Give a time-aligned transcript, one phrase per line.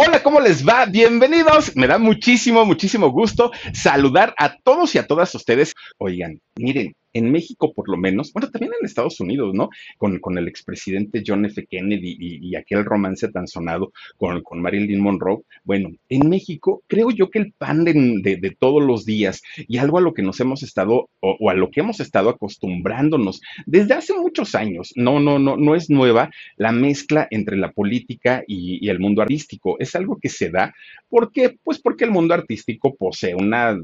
[0.00, 0.86] Hola, ¿cómo les va?
[0.86, 1.74] Bienvenidos.
[1.74, 5.74] Me da muchísimo, muchísimo gusto saludar a todos y a todas ustedes.
[5.98, 9.70] Oigan, miren, en México por lo menos, bueno, también en Estados Unidos, ¿no?
[9.96, 11.66] Con, con el expresidente John F.
[11.66, 15.42] Kennedy y, aquel romance tan sonado con, con, Marilyn Monroe.
[15.64, 17.92] Bueno, en México creo yo que el pan de,
[18.22, 21.54] de, todos los días y algo a lo que nos hemos estado o, o, a
[21.54, 26.30] lo que hemos estado acostumbrándonos desde hace muchos años, no, no, no, no es nueva
[26.56, 29.76] la mezcla entre la política y, y el mundo artístico.
[29.78, 30.74] Es algo que se da
[31.08, 33.78] porque, pues porque el mundo artístico posee una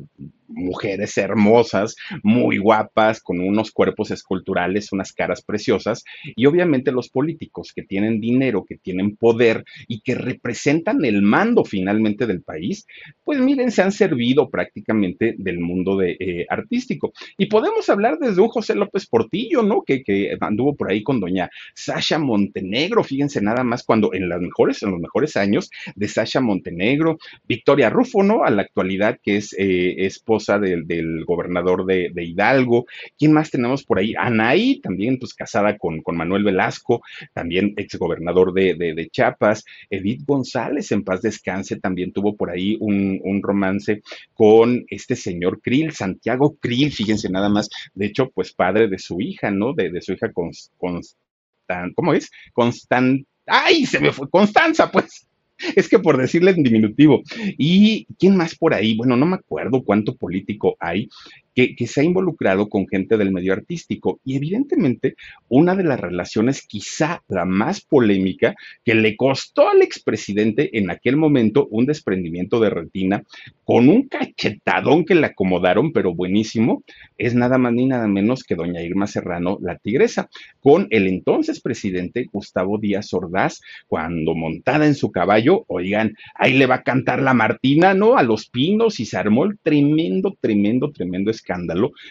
[0.48, 6.04] mujeres hermosas, muy guapas, con unos cuerpos esculturales, unas caras preciosas,
[6.36, 11.64] y obviamente los políticos que tienen dinero, que tienen poder y que representan el mando
[11.64, 12.86] finalmente del país,
[13.24, 17.12] pues miren, se han servido prácticamente del mundo de, eh, artístico.
[17.38, 19.82] Y podemos hablar desde un José López Portillo, ¿no?
[19.82, 24.40] Que, que anduvo por ahí con doña Sasha Montenegro, fíjense nada más cuando en las
[24.40, 28.44] mejores, en los mejores años de Sasha Montenegro, Victoria Rufo, ¿no?
[28.44, 30.06] A la actualidad que es eh,
[30.38, 32.86] del, gobernador de, Hidalgo.
[33.18, 34.14] ¿Quién más tenemos por ahí?
[34.16, 39.64] Anaí, también pues casada con, con Manuel Velasco, también exgobernador de, de, de Chiapas.
[39.90, 45.92] Edith González, en paz descanse, también tuvo por ahí un, romance con este señor Krill,
[45.92, 49.74] Santiago Krill, fíjense nada más, de hecho, pues padre de su hija, ¿no?
[49.74, 52.30] De, de su hija Constan, ¿cómo es?
[52.52, 53.86] Constan, ¡ay!
[53.86, 55.26] Se me fue, Constanza, pues.
[55.76, 57.22] Es que por decirle en diminutivo.
[57.58, 58.96] ¿Y quién más por ahí?
[58.96, 61.08] Bueno, no me acuerdo cuánto político hay
[61.54, 64.20] que, se ha involucrado con gente del medio artístico.
[64.24, 65.14] Y evidentemente,
[65.48, 71.16] una de las relaciones quizá la más polémica que le costó al expresidente en aquel
[71.16, 73.22] momento un desprendimiento de retina
[73.64, 76.82] con un cachetadón que le acomodaron, pero buenísimo,
[77.16, 80.28] es nada más ni nada menos que doña Irma Serrano, la tigresa,
[80.60, 86.66] con el entonces presidente Gustavo Díaz Ordaz, cuando montada en su caballo, oigan, ahí le
[86.66, 88.16] va a cantar la Martina, ¿no?
[88.16, 91.30] A los pinos y se armó el tremendo, tremendo, tremendo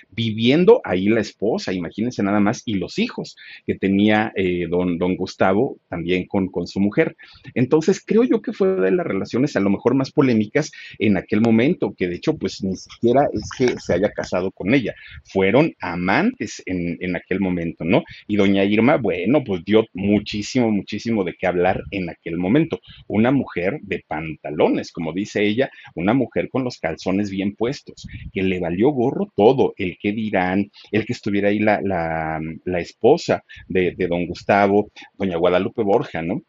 [0.10, 3.36] viviendo ahí la esposa, imagínense nada más, y los hijos
[3.66, 7.16] que tenía eh, don, don Gustavo también con, con su mujer.
[7.54, 11.42] Entonces, creo yo que fue de las relaciones a lo mejor más polémicas en aquel
[11.42, 14.94] momento, que de hecho, pues ni siquiera es que se haya casado con ella,
[15.26, 18.04] fueron amantes en, en aquel momento, ¿no?
[18.28, 22.80] Y doña Irma, bueno, pues dio muchísimo, muchísimo de qué hablar en aquel momento.
[23.08, 28.44] Una mujer de pantalones, como dice ella, una mujer con los calzones bien puestos, que
[28.44, 33.94] le valió gorro todo, el que dirán, el que estuviera ahí la, la, esposa de,
[33.96, 36.42] de don Gustavo, doña Guadalupe Borja, ¿no?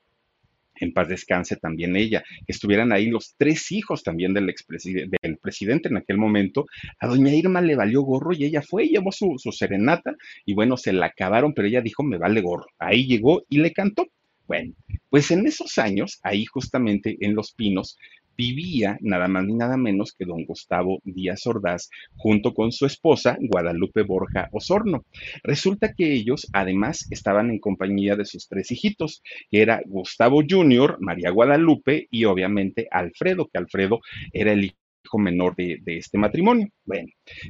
[0.81, 5.89] en paz descanse también ella, que estuvieran ahí los tres hijos también del, del presidente
[5.89, 6.67] en aquel momento,
[6.99, 10.15] a doña Irma le valió gorro y ella fue, llevó su, su, serenata
[10.45, 12.67] y bueno, se la acabaron, pero ella dijo, me vale gorro.
[12.79, 14.07] Ahí llegó y le cantó.
[14.47, 14.75] Bueno,
[15.09, 17.97] pues en esos años, ahí justamente en Los Pinos,
[18.37, 23.37] vivía nada más ni nada menos que don Gustavo Díaz Ordaz junto con su esposa
[23.41, 25.05] Guadalupe Borja Osorno.
[25.43, 30.99] Resulta que ellos además estaban en compañía de sus tres hijitos, que era Gustavo Jr.,
[31.01, 34.01] María Guadalupe y obviamente Alfredo, que Alfredo
[34.33, 36.69] era el hijo menor de, de, este matrimonio.
[36.85, 37.09] Bueno,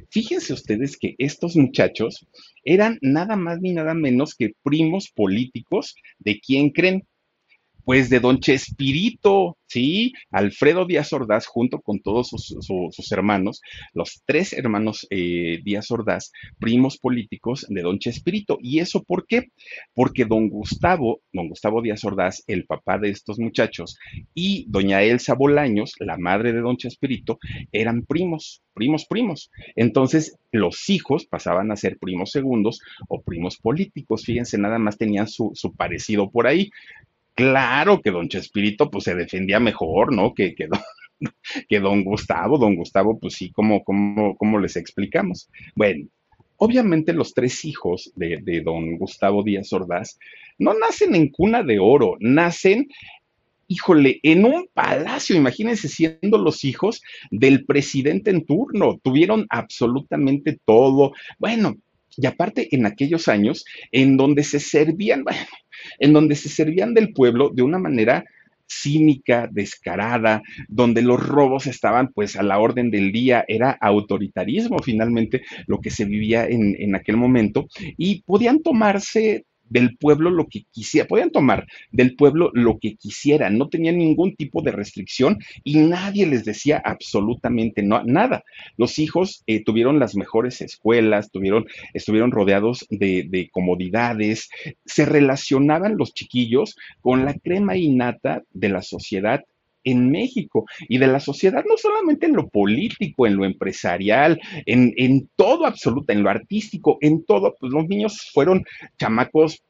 [0.09, 2.27] fíjense ustedes que estos muchachos
[2.63, 7.03] eran nada más ni nada menos que primos políticos de quién creen,
[7.85, 10.13] pues de don Chespirito, ¿sí?
[10.31, 13.61] Alfredo Díaz Ordaz, junto con todos sus, hermanos,
[13.93, 18.57] los tres hermanos eh, Díaz Ordaz, primos políticos de don Chespirito.
[18.59, 19.51] ¿Y eso por qué?
[19.93, 23.97] Porque don Gustavo, don Gustavo Díaz Ordaz, el papá de estos muchachos,
[24.33, 27.37] y doña Elsa Bolaños, la madre de don Chespirito,
[27.71, 29.51] eran primos, primos, primos.
[29.75, 34.23] Entonces, los hijos pasaban a ser primos segundos o primos políticos.
[34.25, 36.71] Fíjense, nada más tenían su parecido por ahí.
[37.35, 40.33] Claro que don Chespirito pues se defendía mejor, ¿no?
[40.33, 40.79] Que, que, don,
[41.69, 45.49] que don Gustavo, don Gustavo pues sí, ¿cómo, les explicamos?
[45.75, 46.07] Bueno,
[46.57, 50.17] obviamente los tres hijos de, de don Gustavo Díaz Ordaz
[50.57, 52.87] no nacen en cuna de oro, nacen
[53.67, 57.01] híjole, en un palacio, imagínense siendo los hijos
[57.31, 61.13] del presidente en turno, tuvieron absolutamente todo.
[61.39, 61.75] Bueno,
[62.17, 65.39] y aparte en aquellos años en donde se servían, bueno,
[65.99, 68.25] en donde se servían del pueblo de una manera
[68.67, 75.43] cínica, descarada, donde los robos estaban pues a la orden del día, era autoritarismo finalmente
[75.67, 77.67] lo que se vivía en, en aquel momento
[77.97, 83.57] y podían tomarse del pueblo lo que quisiera, podían tomar del pueblo lo que quisieran,
[83.57, 88.43] no tenían ningún tipo de restricción y nadie les decía absolutamente no, nada.
[88.77, 94.49] Los hijos eh, tuvieron las mejores escuelas, tuvieron, estuvieron rodeados de, de, comodidades,
[94.85, 99.43] se relacionaban los chiquillos con la crema innata de la sociedad
[99.85, 104.93] en México y de la sociedad, no solamente en lo político, en lo empresarial, en,
[104.97, 108.65] en todo absoluto, en lo artístico, en todo, pues los niños fueron
[108.97, 109.63] chamacos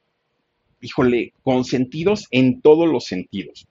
[0.82, 3.68] híjole, consentidos en todos los sentidos.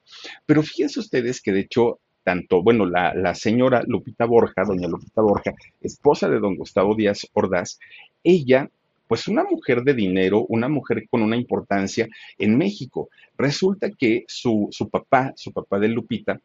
[0.47, 5.23] Pero fíjense ustedes que de hecho, tanto, bueno, la, la, señora Lupita Borja, doña Lupita
[5.23, 7.79] Borja, esposa de don Gustavo Díaz Ordaz,
[8.25, 8.69] ella
[9.07, 12.09] pues una mujer de dinero, una mujer con una importancia
[12.39, 13.09] en México.
[13.37, 16.41] Resulta que su, su papá, su papá de Lupita,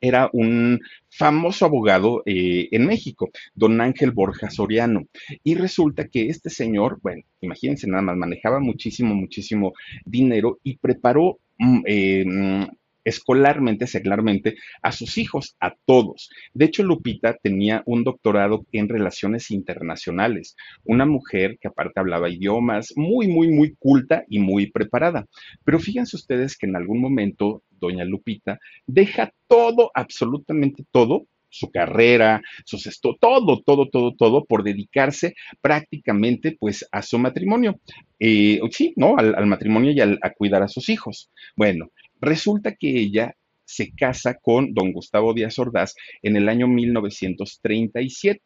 [0.00, 0.80] era un
[1.10, 5.06] famoso abogado eh, en México, don Ángel Borja Soriano.
[5.42, 9.72] Y resulta que este señor, bueno, imagínense nada más, manejaba muchísimo, muchísimo
[10.04, 12.68] dinero y preparó mm, eh,
[13.04, 16.30] escolarmente, seglarmente, a sus hijos, a todos.
[16.54, 22.92] De hecho, Lupita tenía un doctorado en relaciones internacionales, una mujer que aparte hablaba idiomas,
[22.96, 25.26] muy, muy, muy culta y muy preparada.
[25.64, 32.40] Pero fíjense ustedes que en algún momento, doña Lupita deja todo, absolutamente todo, su carrera,
[32.64, 37.80] sus esto, todo, todo, todo, todo, por dedicarse prácticamente pues a su matrimonio.
[38.18, 39.16] Eh, sí, ¿no?
[39.18, 41.30] Al, matrimonio y a cuidar a sus hijos.
[41.56, 41.90] Bueno,
[42.20, 43.34] Resulta que ella
[43.64, 48.42] se casa con don Gustavo Díaz Ordaz en el año 1937.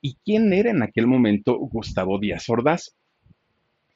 [0.00, 2.94] ¿Y quién era en aquel momento Gustavo Díaz Ordaz?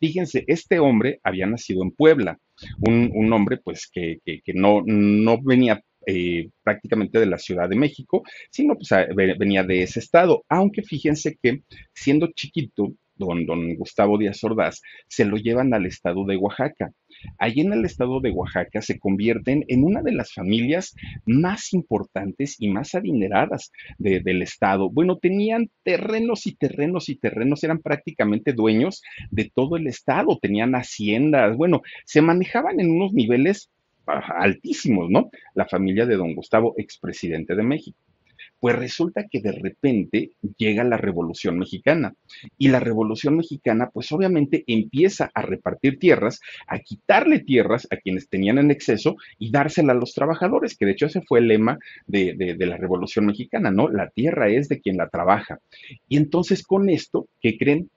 [0.01, 2.39] Fíjense, este hombre había nacido en Puebla,
[2.87, 4.21] un, hombre pues que,
[4.55, 8.91] no, no, venía eh, prácticamente de la Ciudad de México, sino pues
[9.39, 11.63] venía de ese estado, aunque fíjense que
[11.93, 16.93] siendo chiquito, don, don Gustavo Díaz Ordaz, se lo llevan al estado de Oaxaca.
[17.39, 20.95] Allí en el estado de Oaxaca se convierten en una de las familias
[21.27, 24.91] más importantes y más adineradas del estado.
[24.91, 30.75] Bueno, tenían terrenos y terrenos y terrenos, eran prácticamente dueños de todo el estado, tenían
[30.75, 33.71] haciendas, bueno, se manejaban en unos niveles
[34.07, 35.31] ah, altísimos, ¿no?
[35.55, 37.99] La familia de don Gustavo, expresidente de México.
[38.61, 42.15] Pues resulta que de repente llega la Revolución Mexicana
[42.57, 48.29] y la Revolución Mexicana pues obviamente empieza a repartir tierras, a quitarle tierras a quienes
[48.29, 51.79] tenían en exceso y dársela a los trabajadores, que de hecho ese fue el lema
[52.07, 53.89] de, de la Revolución Mexicana, ¿no?
[53.89, 55.61] La tierra es de quien la trabaja.
[56.09, 57.91] Y entonces con esto, ¿qué creen?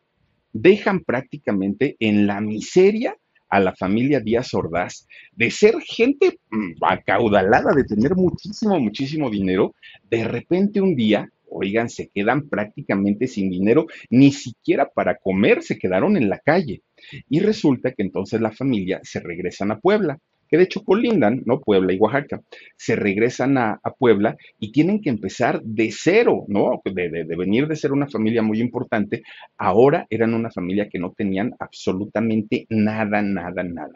[0.53, 3.15] Dejan prácticamente en la miseria
[3.51, 9.75] a la familia Díaz Ordaz de ser gente mm, acaudalada, de tener muchísimo, muchísimo dinero,
[10.09, 15.77] de repente un día, oigan, se quedan prácticamente sin dinero, ni siquiera para comer, se
[15.77, 16.81] quedaron en la calle.
[17.29, 20.17] Y resulta que entonces la familia se regresan a Puebla
[20.51, 21.61] que de hecho colindan, ¿no?
[21.61, 22.41] Puebla y Oaxaca,
[22.75, 26.81] se regresan a, Puebla y tienen que empezar de cero, ¿no?
[26.83, 29.23] De, de, venir de ser una familia muy importante,
[29.57, 33.93] ahora eran una familia que no tenían absolutamente nada, nada, nada.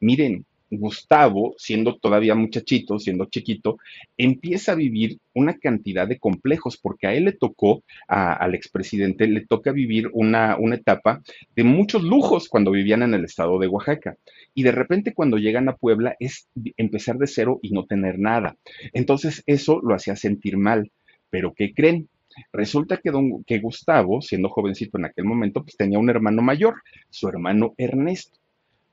[0.00, 3.78] Miren, Gustavo, siendo todavía muchachito, siendo chiquito,
[4.16, 9.46] empieza a vivir una cantidad de complejos, porque a él le tocó, al expresidente, le
[9.46, 11.22] toca vivir una, una etapa
[11.54, 14.16] de muchos lujos cuando vivían en el estado de Oaxaca.
[14.54, 18.56] Y de repente cuando llegan a Puebla es empezar de cero y no tener nada.
[18.92, 20.90] Entonces eso lo hacía sentir mal.
[21.30, 22.08] Pero ¿qué creen?
[22.52, 26.82] Resulta que, don, que Gustavo, siendo jovencito en aquel momento, pues tenía un hermano mayor,
[27.10, 28.38] su hermano Ernesto.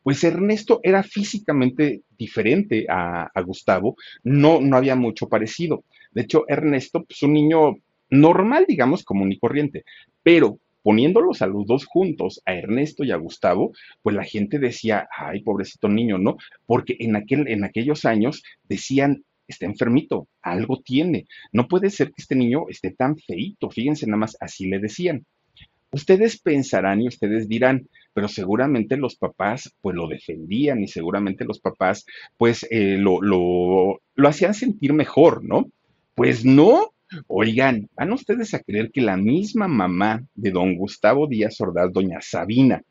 [0.03, 5.83] Pues Ernesto era físicamente diferente a, Gustavo, no, no había mucho parecido.
[6.11, 7.75] De hecho, Ernesto, pues un niño
[8.09, 9.83] normal, digamos, común y corriente,
[10.23, 13.71] pero poniéndolos a los dos juntos, a Ernesto y a Gustavo,
[14.01, 16.37] pues la gente decía, ay, pobrecito niño, ¿no?
[16.65, 22.21] Porque en, aquel, en aquellos años decían, está enfermito, algo tiene, no puede ser que
[22.21, 25.25] este niño esté tan feito, fíjense nada más, así le decían.
[25.93, 31.59] Ustedes pensarán y ustedes dirán, pero seguramente los papás pues lo defendían y seguramente los
[31.59, 32.05] papás
[32.37, 35.69] pues eh, lo, lo, lo hacían sentir mejor, ¿no?
[36.15, 36.93] Pues no,
[37.27, 42.19] Oigan, ¿van ustedes a creer que la misma mamá de don Gustavo Díaz Ordaz, doña
[42.21, 42.81] Sabina,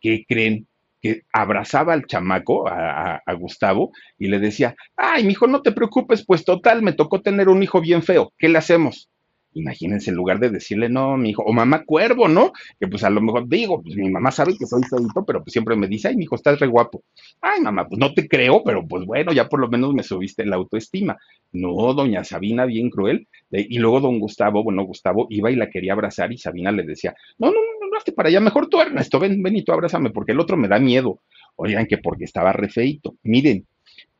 [0.00, 0.66] que creen
[1.00, 6.44] que abrazaba al chamaco, a, Gustavo, y le decía, ay, mijo, no te preocupes, pues
[6.44, 9.08] total, me tocó tener un hijo bien feo, ¿qué le hacemos?
[9.56, 12.52] Imagínense, en lugar de decirle, no, mi hijo, o mamá cuervo, ¿no?
[12.78, 15.52] Que pues a lo mejor digo, pues mi mamá sabe que soy feito, pero pues
[15.52, 17.02] siempre me dice, ay, mi hijo, estás re guapo.
[17.40, 20.44] Ay, mamá, pues no te creo, pero pues bueno, ya por lo menos me subiste
[20.44, 21.16] la autoestima.
[21.52, 23.28] No, doña Sabina, bien cruel.
[23.50, 27.14] y luego don Gustavo, bueno, Gustavo iba y la quería abrazar y Sabina le decía,
[27.38, 30.10] no, no, no, no, hazte para allá, mejor tú, Ernesto, ven, ven y tú abrázame,
[30.10, 31.20] porque el otro me da miedo.
[31.56, 33.16] Oigan, que porque estaba re feito.
[33.22, 33.66] Miren,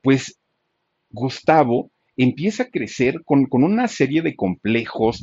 [0.00, 0.38] pues
[1.10, 5.22] Gustavo empieza a crecer con, una serie de complejos,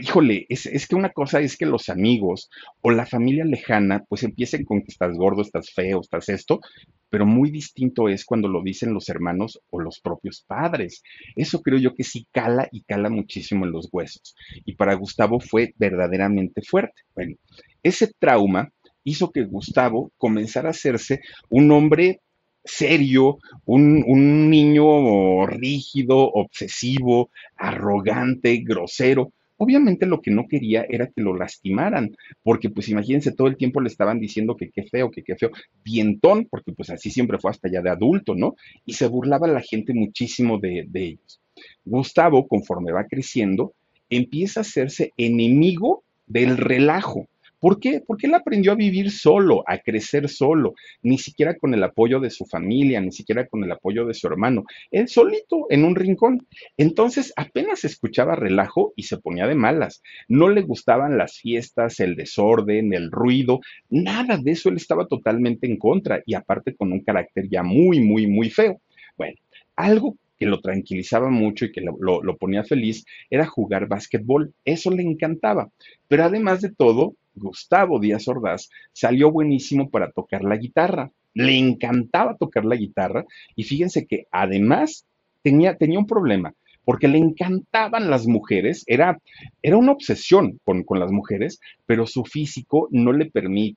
[0.00, 2.48] híjole, es, es, que una cosa es que los amigos
[2.80, 6.60] o la familia lejana, pues empiecen con que estás gordo, estás feo, estás esto,
[7.08, 11.02] pero muy distinto es cuando lo dicen los hermanos o los propios padres.
[11.34, 14.34] Eso creo yo que sí cala y cala muchísimo en los huesos.
[14.64, 17.02] Y para Gustavo fue verdaderamente fuerte.
[17.14, 17.36] Bueno,
[17.82, 18.70] ese trauma
[19.04, 22.20] hizo que Gustavo comenzara a hacerse un hombre
[22.66, 31.22] serio, un, un niño rígido, obsesivo, arrogante, grosero, Obviamente lo que no quería era que
[31.22, 35.22] lo lastimaran, porque pues imagínense, todo el tiempo le estaban diciendo que qué feo, que
[35.22, 35.50] qué feo,
[35.82, 38.56] dientón, porque pues así siempre fue hasta ya de adulto, ¿no?
[38.84, 41.40] Y se burlaba la gente muchísimo de, de ellos.
[41.84, 43.72] Gustavo, conforme va creciendo,
[44.10, 47.26] empieza a hacerse enemigo del relajo.
[47.58, 48.02] ¿Por qué?
[48.06, 52.30] Porque él aprendió a vivir solo, a crecer solo, ni siquiera con el apoyo de
[52.30, 56.46] su familia, ni siquiera con el apoyo de su hermano, él solito en un rincón.
[56.76, 60.02] Entonces apenas escuchaba relajo y se ponía de malas.
[60.28, 65.66] No le gustaban las fiestas, el desorden, el ruido, nada de eso él estaba totalmente
[65.66, 68.80] en contra y aparte con un carácter ya muy, muy, muy feo.
[69.16, 69.36] Bueno,
[69.76, 74.52] algo que lo tranquilizaba mucho y que lo, lo, lo, ponía feliz era jugar básquetbol.
[74.64, 75.70] Eso le encantaba.
[76.08, 81.10] Pero además de todo, Gustavo Díaz Ordaz salió buenísimo para tocar la guitarra.
[81.34, 83.24] Le encantaba tocar la guitarra
[83.54, 85.06] y fíjense que además
[85.42, 86.54] tenía, tenía un problema
[86.86, 89.18] porque le encantaban las mujeres, era,
[89.60, 93.28] era una obsesión con, con, las mujeres, pero su físico no le,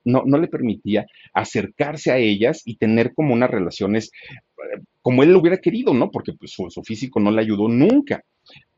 [0.04, 5.32] no, no le permitía acercarse a ellas y tener como unas relaciones eh, como él
[5.32, 6.12] lo hubiera querido, ¿no?
[6.12, 8.22] Porque pues, su, su físico no le ayudó nunca.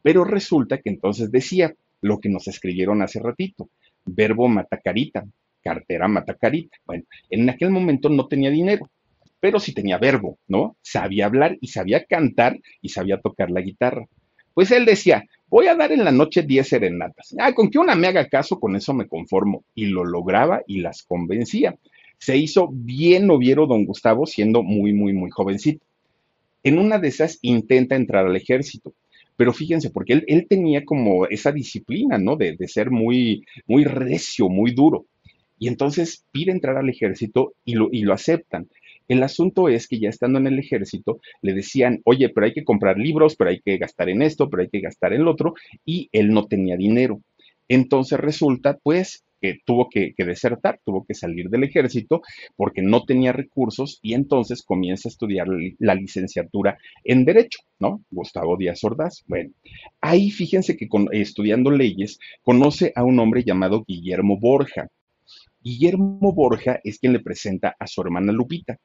[0.01, 3.69] Pero resulta que entonces decía lo que nos escribieron hace ratito,
[4.05, 5.25] verbo matacarita,
[5.63, 6.77] cartera matacarita.
[6.85, 8.91] Bueno, en aquel momento no tenía dinero,
[9.41, 10.77] pero sí tenía verbo, ¿no?
[10.83, 14.07] Sabía hablar y sabía cantar y sabía tocar la guitarra.
[14.55, 17.35] Pues él decía, voy a dar en la noche 10 serenatas.
[17.39, 19.65] Ah, con que una me haga caso, con eso me conformo.
[19.75, 21.77] Y lo lograba y las convencía.
[22.19, 25.85] Se hizo bien noviero don Gustavo siendo muy, muy, muy jovencito.
[26.63, 28.95] En una de esas intenta entrar al ejército
[29.43, 32.37] pero fíjense, porque él, él tenía como esa disciplina, ¿no?
[32.37, 35.07] De, de, ser muy, muy recio, muy duro.
[35.59, 38.69] Y entonces pide entrar al ejército y lo, y lo aceptan.
[39.09, 42.63] El asunto es que ya estando en el ejército le decían, oye, pero hay que
[42.63, 45.55] comprar libros, pero hay que gastar en esto, pero hay que gastar en lo otro,
[45.85, 47.21] y él no tenía dinero.
[47.67, 52.23] Entonces resulta, pues, que tuvo que, que, desertar, tuvo que salir del ejército
[52.57, 58.03] porque no tenía recursos y entonces comienza a estudiar la licenciatura en Derecho, ¿no?
[58.11, 59.25] Gustavo Díaz Ordaz.
[59.27, 59.51] Bueno,
[60.01, 64.89] ahí fíjense que con, estudiando leyes conoce a un hombre llamado Guillermo Borja.
[65.63, 68.79] Guillermo Borja es quien le presenta a su hermana Lupita.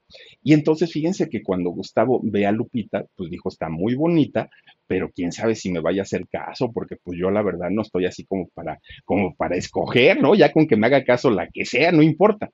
[0.43, 4.49] Y entonces fíjense que cuando Gustavo ve a Lupita, pues dijo, está muy bonita,
[4.85, 7.81] pero quién sabe si me vaya a hacer caso, porque pues yo la verdad no
[7.81, 10.35] estoy así como para, como para escoger, ¿no?
[10.35, 12.51] Ya con que me haga caso la que sea, no importa.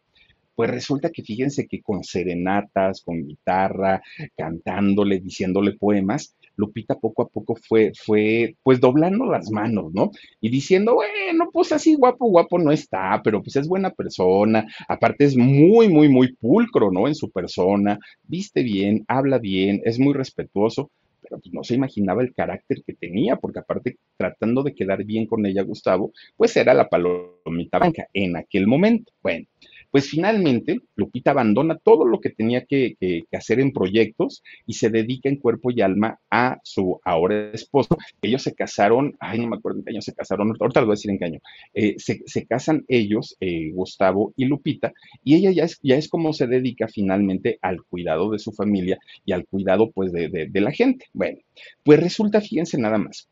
[0.56, 4.01] Pues resulta que fíjense que con serenatas, con guitarra,
[4.38, 10.12] cantándole, diciéndole poemas, Lupita poco a poco fue, fue, pues doblando las manos, ¿no?
[10.42, 15.26] Y diciendo, bueno, pues así guapo, guapo no está, pero pues es buena persona, aparte
[15.26, 17.08] es muy, muy, muy pulcro, ¿no?
[17.08, 20.92] En su persona, viste bien, habla bien, es muy respetuoso,
[21.22, 25.26] pero pues no se imaginaba el carácter que tenía, porque aparte tratando de quedar bien
[25.26, 29.12] con ella, Gustavo, pues era la palomita blanca en aquel momento.
[29.22, 29.48] Bueno,
[29.94, 34.74] pues finalmente Lupita abandona todo lo que tenía que, que, que, hacer en proyectos y
[34.74, 37.96] se dedica en cuerpo y alma a su ahora esposo.
[38.24, 40.94] Ellos se casaron, ay, no me acuerdo en qué año se casaron, ahorita les voy
[40.94, 41.40] a decir en qué año.
[41.76, 46.10] Eh, se, se, casan ellos, eh, Gustavo y Lupita, y ella ya es, ya es
[46.10, 50.48] como se dedica finalmente al cuidado de su familia y al cuidado pues de, de,
[50.48, 51.06] de la gente.
[51.14, 51.38] Bueno,
[51.84, 53.30] pues resulta, fíjense nada más,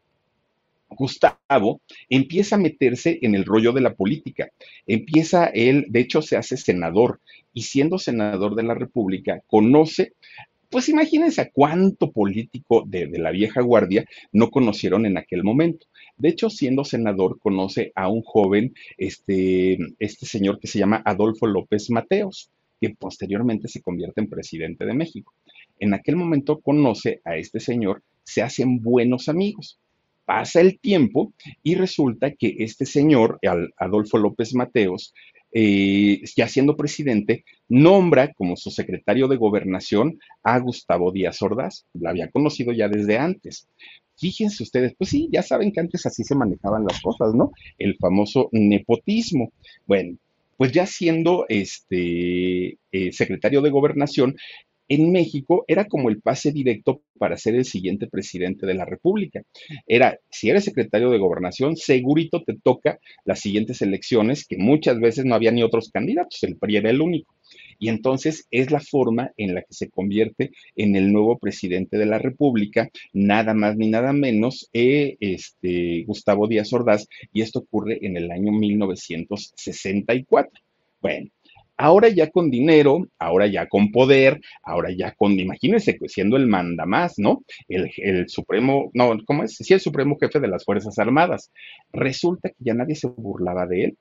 [0.95, 4.49] Gustavo empieza a meterse en el rollo de la política.
[4.85, 7.19] Empieza él, de hecho, se hace senador
[7.53, 10.13] y siendo senador de la República, conoce,
[10.69, 15.87] pues imagínense a cuánto político de, la vieja guardia no conocieron en aquel momento.
[16.17, 21.45] De hecho, siendo senador, conoce a un joven, este, este señor que se llama Adolfo
[21.47, 25.33] López Mateos, que posteriormente se convierte en presidente de México.
[25.77, 29.77] En aquel momento conoce a este señor, se hacen buenos amigos
[30.31, 33.37] pasa el tiempo y resulta que este señor,
[33.77, 35.13] Adolfo López Mateos,
[35.51, 41.85] eh, ya siendo presidente, nombra como su secretario de gobernación a Gustavo Díaz Ordaz.
[41.93, 43.67] La había conocido ya desde antes.
[44.17, 47.51] Fíjense ustedes, pues sí, ya saben que antes así se manejaban las cosas, ¿no?
[47.77, 49.51] El famoso nepotismo.
[49.85, 50.15] Bueno,
[50.55, 54.37] pues ya siendo este eh, secretario de gobernación,
[54.93, 59.41] en México era como el pase directo para ser el siguiente presidente de la República.
[59.87, 65.23] Era, si eres secretario de gobernación, segurito te toca las siguientes elecciones, que muchas veces
[65.23, 67.33] no había ni otros candidatos, el PRI era el único.
[67.79, 72.05] Y entonces es la forma en la que se convierte en el nuevo presidente de
[72.05, 78.05] la República, nada más ni nada menos, eh, este, Gustavo Díaz Ordaz, y esto ocurre
[78.05, 80.51] en el año 1964.
[81.01, 81.29] Bueno,
[81.81, 87.17] ahora ya con dinero, ahora ya con poder, ahora ya con, imagínense, siendo el mandamás,
[87.17, 87.43] ¿no?
[87.67, 89.55] El, supremo, no, ¿cómo es?
[89.55, 91.51] Sí, el supremo jefe de las Fuerzas Armadas.
[91.91, 93.97] Resulta que ya nadie se burlaba de él.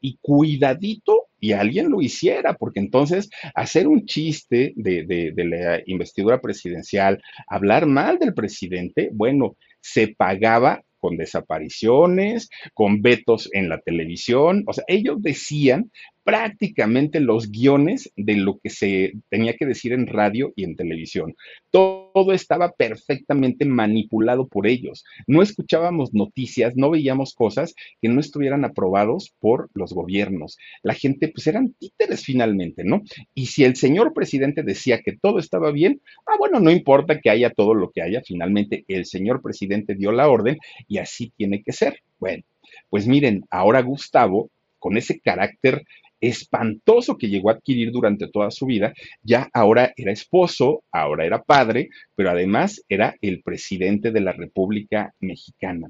[0.00, 6.40] Y cuidadito y alguien lo hiciera, porque entonces hacer un chiste de, de la investidura
[6.40, 14.62] presidencial, hablar mal del presidente, bueno, se pagaba con desapariciones, con vetos en la televisión.
[14.66, 15.90] O sea, ellos decían
[16.26, 21.36] prácticamente los guiones de lo que se tenía que decir en radio y en televisión.
[21.70, 25.04] Todo estaba perfectamente manipulado por ellos.
[25.28, 30.58] No escuchábamos noticias, no veíamos cosas que no estuvieran aprobados por los gobiernos.
[30.82, 33.02] La gente, pues eran títeres finalmente, ¿no?
[33.32, 37.30] Y si el señor presidente decía que todo estaba bien, ah, bueno, no importa que
[37.30, 41.62] haya todo lo que haya, finalmente el señor presidente dio la orden y así tiene
[41.62, 42.02] que ser.
[42.18, 42.42] Bueno,
[42.90, 45.84] pues miren, ahora Gustavo, con ese carácter
[46.20, 48.92] espantoso que llegó a adquirir durante toda su vida,
[49.22, 55.12] ya ahora era esposo, ahora era padre, pero además era el presidente de la República
[55.20, 55.88] Mexicana.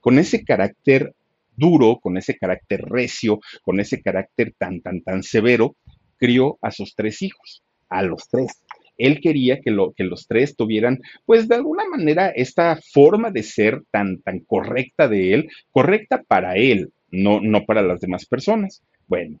[0.00, 1.14] Con ese carácter
[1.56, 5.76] duro, con ese carácter recio, con ese carácter tan, tan, tan severo,
[6.16, 8.62] crió a sus tres hijos, a los tres.
[8.96, 13.42] Él quería que, lo, que los tres tuvieran, pues de alguna manera, esta forma de
[13.42, 18.82] ser tan, tan correcta de él, correcta para él, no, no para las demás personas.
[19.06, 19.38] Bueno,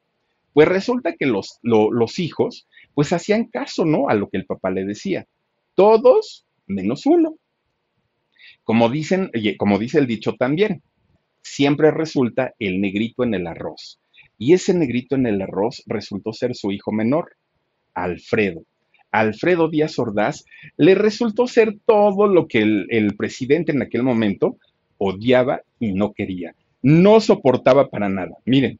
[0.52, 4.08] pues resulta que los, los hijos, pues hacían caso, ¿no?
[4.08, 5.26] A lo que el papá le decía.
[5.74, 7.36] Todos menos uno.
[8.64, 10.82] Como dicen, como dice el dicho también,
[11.42, 14.00] siempre resulta el negrito en el arroz.
[14.38, 17.36] Y ese negrito en el arroz resultó ser su hijo menor,
[17.94, 18.64] Alfredo.
[19.12, 20.44] Alfredo Díaz Ordaz
[20.76, 24.56] le resultó ser todo lo que el, el presidente en aquel momento
[24.98, 26.54] odiaba y no quería.
[26.82, 28.36] No soportaba para nada.
[28.44, 28.78] Miren,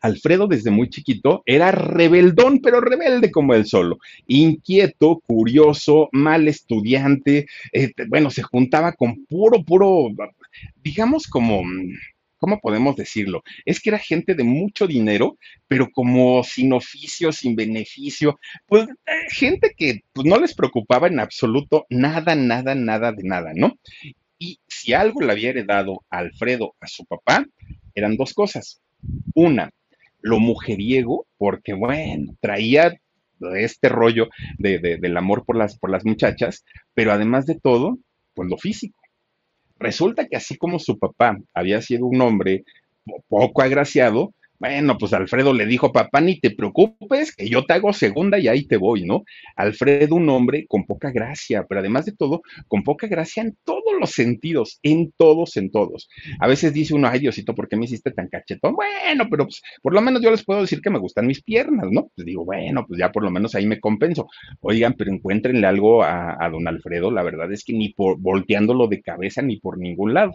[0.00, 7.46] Alfredo desde muy chiquito era rebeldón, pero rebelde como él solo, inquieto, curioso, mal estudiante,
[7.72, 10.08] eh, bueno, se juntaba con puro, puro,
[10.82, 11.62] digamos como,
[12.38, 13.42] ¿cómo podemos decirlo?
[13.64, 19.12] Es que era gente de mucho dinero, pero como sin oficio, sin beneficio, pues eh,
[19.30, 23.78] gente que pues, no les preocupaba en absoluto nada, nada, nada de nada, ¿no?
[24.38, 27.44] Y si algo le había heredado Alfredo a su papá,
[27.94, 28.80] eran dos cosas.
[29.34, 29.70] Una,
[30.20, 32.98] lo mujeriego, porque bueno, traía
[33.56, 34.28] este rollo
[34.58, 37.98] de, del amor por las, por las muchachas, pero además de todo,
[38.34, 38.98] pues lo físico.
[39.78, 42.64] Resulta que así como su papá había sido un hombre
[43.28, 47.92] poco agraciado, bueno, pues Alfredo le dijo, papá, ni te preocupes, que yo te hago
[47.92, 49.24] segunda y ahí te voy, ¿no?
[49.56, 53.82] Alfredo, un hombre con poca gracia, pero además de todo, con poca gracia en todos
[54.00, 56.08] los sentidos, en todos, en todos.
[56.40, 58.74] A veces dice uno, ay Diosito, ¿por qué me hiciste tan cachetón?
[58.74, 61.86] Bueno, pero pues, por lo menos yo les puedo decir que me gustan mis piernas,
[61.90, 62.10] ¿no?
[62.14, 64.28] Pues digo, bueno, pues ya por lo menos ahí me compenso.
[64.60, 68.88] Oigan, pero encuéntrenle algo a, a don Alfredo, la verdad es que ni por volteándolo
[68.88, 70.34] de cabeza ni por ningún lado.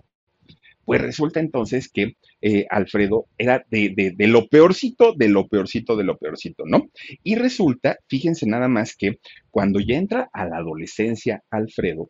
[0.86, 6.18] Pues resulta entonces que eh, Alfredo era de, lo peorcito, de lo peorcito, de lo
[6.18, 6.88] peorcito, ¿no?
[7.24, 9.20] Y resulta, fíjense nada más que
[9.50, 12.10] cuando ya entra a la adolescencia Alfredo,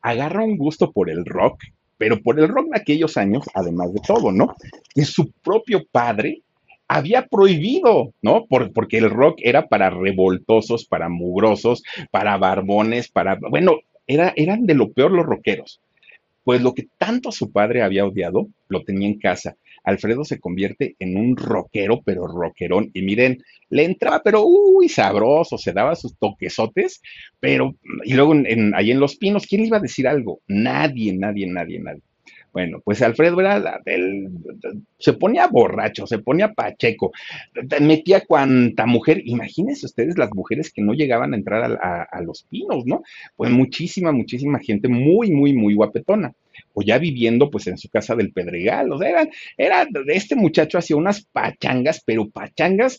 [0.00, 1.64] agarra un gusto por el rock,
[1.98, 4.54] pero por el rock de aquellos años, además de todo, ¿no?
[4.94, 6.42] Que su propio padre
[6.86, 8.46] había prohibido, ¿no?
[8.46, 14.66] Por, porque el rock era para revoltosos, para mugrosos, para barbones, para, bueno, era, eran
[14.66, 15.80] de lo peor los rockeros
[16.44, 19.56] pues lo que tanto su padre había odiado, lo tenía en casa.
[19.84, 22.90] Alfredo se convierte en un rockero, pero rockerón.
[22.94, 27.00] Y miren, le entraba, pero uy, sabroso, se daba sus toquesotes,
[27.40, 27.74] pero,
[28.04, 28.34] y luego
[28.74, 30.40] ahí en Los Pinos, ¿quién iba a decir algo?
[30.46, 32.02] Nadie, nadie, nadie, nadie.
[32.52, 34.28] Bueno, pues Alfredo era del,
[34.98, 37.12] se ponía borracho, se ponía pacheco,
[37.80, 42.84] metía cuanta mujer, imagínense ustedes las mujeres que no llegaban a entrar a, los pinos,
[42.84, 43.02] ¿no?
[43.36, 46.34] Pues muchísima, muchísima gente muy, muy, muy guapetona
[46.74, 50.76] o ya viviendo pues en su casa del Pedregal, o sea, era, era este muchacho
[50.76, 52.98] hacía unas pachangas, pero pachangas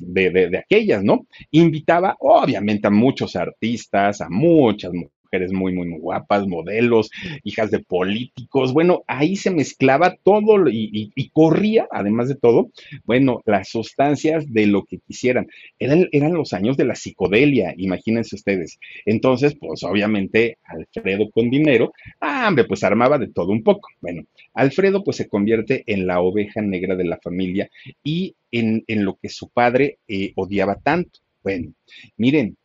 [0.00, 1.26] de, de, de, aquellas, ¿no?
[1.50, 7.10] Invitaba obviamente a muchos artistas, a muchas mujeres mujeres muy, muy, guapas, modelos,
[7.42, 8.72] hijas de políticos.
[8.74, 12.70] Bueno, ahí se mezclaba todo y, corría, además de todo,
[13.04, 15.46] bueno, las sustancias de lo que quisieran.
[15.78, 18.78] Eran, eran los años de la psicodelia, imagínense ustedes.
[19.06, 23.88] Entonces, pues obviamente, Alfredo con dinero, ah, hombre, pues armaba de todo un poco.
[24.00, 27.70] Bueno, Alfredo pues se convierte en la oveja negra de la familia
[28.04, 31.20] y en, lo que su padre eh, odiaba tanto.
[31.42, 31.72] Bueno,
[32.16, 32.56] miren,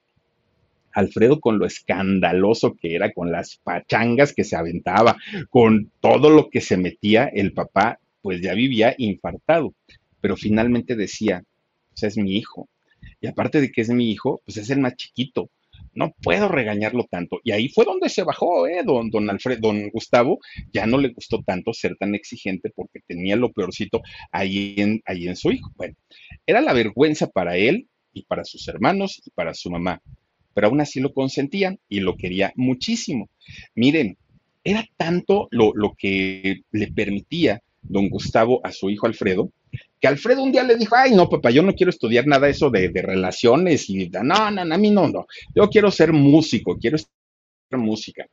[0.98, 5.18] Alfredo con lo escandaloso que era, con las pachangas que se aventaba,
[5.50, 9.74] con todo lo que se metía, el papá pues ya vivía infartado,
[10.20, 11.44] pero finalmente decía,
[11.90, 12.68] pues es mi hijo.
[13.22, 15.50] Y aparte de que es mi hijo, pues es el más chiquito
[15.98, 17.40] no puedo regañarlo tanto.
[17.44, 18.84] Y ahí fue donde se bajó, ¿eh?
[18.86, 20.40] Don, don Alfredo, don Gustavo,
[20.72, 25.28] ya no le gustó tanto ser tan exigente porque tenía lo peorcito ahí en, ahí
[25.28, 25.72] en su hijo.
[25.76, 25.96] Bueno,
[26.46, 30.02] era la vergüenza para él y para sus hermanos y para su mamá,
[30.58, 33.30] pero aún así lo consentían y lo quería muchísimo.
[33.76, 34.18] Miren,
[34.64, 39.52] era tanto lo, lo que le permitía don Gustavo a su hijo Alfredo,
[40.02, 42.72] que Alfredo un día le dijo, ay, no, papá, yo no quiero estudiar nada eso
[42.72, 46.96] de, relaciones y no, no, no, a mí no, no, yo quiero ser músico, quiero
[46.96, 48.26] estudiar música.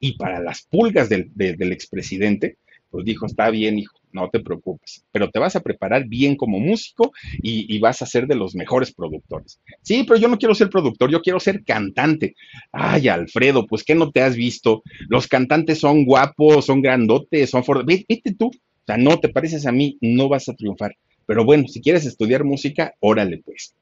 [0.00, 2.56] Y para las pulgas del, del expresidente,
[2.90, 6.58] pues dijo, está bien, hijo, no te preocupes, pero te vas a preparar bien como
[6.58, 9.58] músico y, vas a ser de los mejores productores.
[9.82, 12.34] Sí, pero yo no quiero ser productor, yo quiero ser cantante.
[12.72, 14.82] Ay, Alfredo, pues ¿qué no te has visto?
[15.08, 17.62] Los cantantes son guapos, son grandotes, son...
[17.86, 20.94] Vete tú, o sea, no te pareces a mí, no vas a triunfar.
[21.26, 23.74] Pero bueno, si quieres estudiar música, órale pues.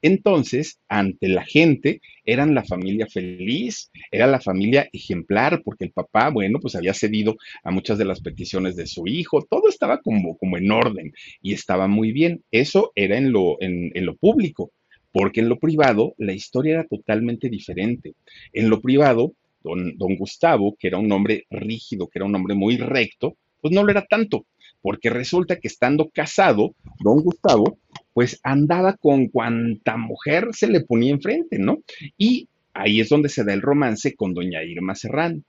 [0.00, 6.30] Entonces, ante la gente, eran la familia feliz, era la familia ejemplar, porque el papá,
[6.30, 10.36] bueno, pues había cedido a muchas de las peticiones de su hijo, todo estaba como,
[10.38, 12.44] como en orden y estaba muy bien.
[12.50, 14.70] Eso era en lo, en, lo público,
[15.12, 18.14] porque en lo privado la historia era totalmente diferente.
[18.52, 19.32] En lo privado,
[19.64, 23.74] don, don Gustavo, que era un hombre rígido, que era un hombre muy recto, pues
[23.74, 24.46] no lo era tanto,
[24.80, 27.78] porque resulta que estando casado, don Gustavo,
[28.18, 31.84] pues andaba con cuanta mujer se le ponía enfrente, ¿no?
[32.16, 35.40] Y ahí es donde se da el romance con doña Irma Serrano.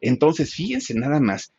[0.00, 1.52] Entonces, fíjense nada más,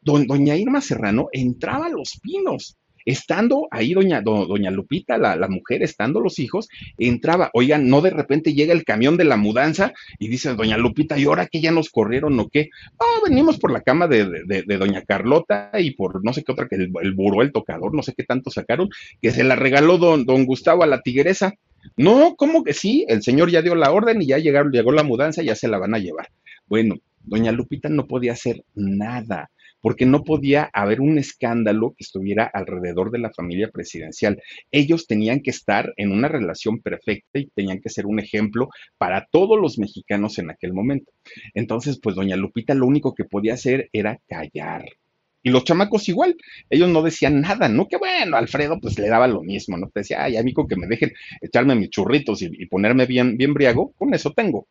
[0.00, 5.82] doña Irma Serrano entraba a los pinos Estando ahí doña, doña Lupita, la, la, mujer,
[5.82, 10.28] estando los hijos, entraba, oigan, no de repente llega el camión de la mudanza y
[10.28, 12.70] dice doña Lupita, ¿y ahora que ya nos corrieron o qué?
[12.98, 16.68] Ah, venimos por la cama de, de, doña Carlota y por no sé qué otra,
[16.68, 18.88] que el, el buró, el tocador, no sé qué tanto sacaron,
[19.20, 21.54] que se la regaló don, don Gustavo a la tigresa.
[21.96, 23.04] No, ¿cómo que sí?
[23.08, 25.78] El señor ya dio la orden y ya llegaron, llegó la mudanza, ya se la
[25.78, 26.28] van a llevar.
[26.66, 29.50] Bueno, doña Lupita no podía hacer nada
[29.82, 34.40] porque no podía haber un escándalo que estuviera alrededor de la familia presidencial.
[34.70, 39.26] Ellos tenían que estar en una relación perfecta y tenían que ser un ejemplo para
[39.30, 41.12] todos los mexicanos en aquel momento.
[41.52, 44.86] Entonces, pues doña Lupita lo único que podía hacer era callar.
[45.44, 46.36] Y los chamacos igual,
[46.70, 47.88] ellos no decían nada, ¿no?
[47.88, 49.88] Que bueno, Alfredo pues le daba lo mismo, ¿no?
[49.88, 53.52] Te decía, ay, amigo, que me dejen echarme mis churritos y, y ponerme bien, bien
[53.52, 54.68] briago, con eso tengo.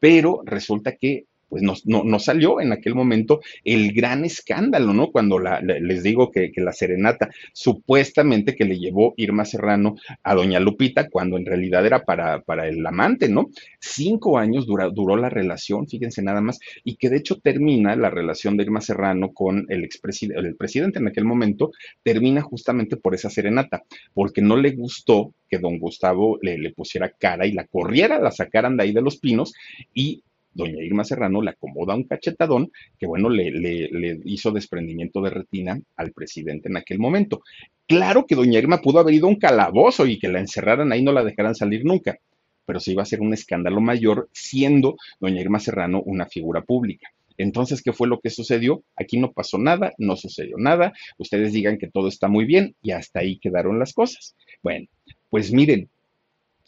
[0.00, 5.10] Pero resulta que pues no, no, salió en aquel momento el gran escándalo, ¿no?
[5.12, 10.58] Cuando la, les digo que, la serenata supuestamente que le llevó Irma Serrano a doña
[10.58, 13.50] Lupita, cuando en realidad era para, para el amante, ¿no?
[13.78, 18.56] Cinco años duró la relación, fíjense nada más, y que de hecho termina la relación
[18.56, 21.70] de Irma Serrano con el, expresidente, el presidente en aquel momento,
[22.02, 27.10] termina justamente por esa serenata, porque no le gustó que don Gustavo le, le pusiera
[27.10, 29.52] cara y la corriera, la sacaran de ahí de los pinos
[29.94, 30.22] y
[30.56, 35.80] doña Irma Serrano le acomoda un cachetadón que, bueno, le, le, hizo desprendimiento de retina
[35.96, 37.42] al presidente en aquel momento.
[37.86, 41.02] Claro que doña Irma pudo haber ido a un calabozo y que la encerraran ahí,
[41.02, 42.18] no la dejaran salir nunca,
[42.64, 47.08] pero se iba a hacer un escándalo mayor siendo doña Irma Serrano una figura pública.
[47.38, 48.82] Entonces, ¿qué fue lo que sucedió?
[48.96, 50.94] Aquí no pasó nada, no sucedió nada.
[51.18, 54.34] Ustedes digan que todo está muy bien y hasta ahí quedaron las cosas.
[54.62, 54.86] Bueno,
[55.28, 55.90] pues miren,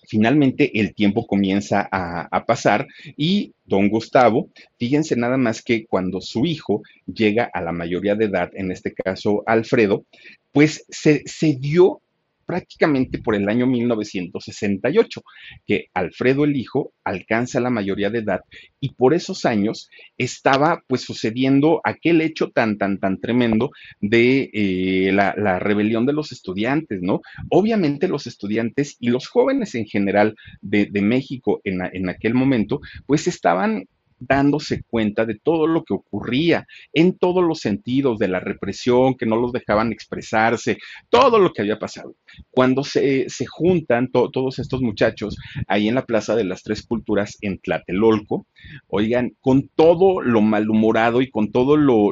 [0.08, 6.46] finalmente el tiempo comienza a, pasar y don Gustavo, fíjense nada más que cuando su
[6.46, 10.04] hijo llega a la mayoría de edad, en este caso Alfredo,
[10.50, 12.00] pues se, se dio
[12.48, 15.22] prácticamente por el año 1968,
[15.66, 18.40] que Alfredo el hijo alcanza la mayoría de edad
[18.80, 25.12] y por esos años estaba pues sucediendo aquel hecho tan, tan, tan tremendo de eh,
[25.12, 27.20] la, rebelión de los estudiantes, ¿no?
[27.50, 33.26] Obviamente los estudiantes y los jóvenes en general de, México en, en aquel momento pues
[33.26, 33.84] estaban
[34.20, 39.26] dándose cuenta de todo lo que ocurría en todos los sentidos, de la represión, que
[39.26, 40.78] no los dejaban expresarse,
[41.08, 42.14] todo lo que había pasado.
[42.50, 47.58] Cuando se, juntan todos estos muchachos ahí en la Plaza de las Tres Culturas en
[47.58, 48.46] Tlatelolco,
[48.88, 52.10] oigan, con todo lo malhumorado y con todo lo,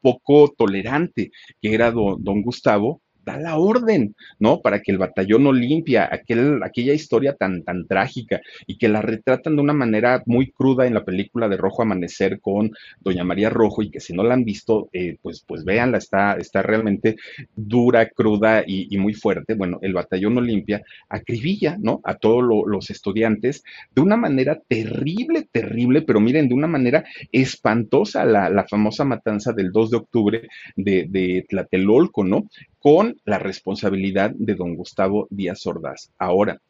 [0.00, 4.60] poco tolerante que era don Gustavo, da la orden, ¿no?
[4.60, 9.56] Para que el batallón Olimpia, aquel, aquella historia tan, tan trágica y que la retratan
[9.56, 13.82] de una manera muy cruda en la película de Rojo Amanecer con Doña María Rojo
[13.82, 17.16] y que si no la han visto, eh, pues, pues véanla, está, está realmente
[17.54, 19.54] dura, cruda y, muy fuerte.
[19.54, 22.00] Bueno, el batallón Olimpia acribilla, ¿no?
[22.04, 23.62] A todos los estudiantes
[23.94, 29.52] de una manera terrible, terrible, pero miren, de una manera espantosa la, la famosa matanza
[29.52, 32.48] del 2 de octubre de, de Tlatelolco, ¿no?
[32.80, 36.10] Con la responsabilidad de don Gustavo Díaz Ordaz.
[36.18, 36.60] Ahora,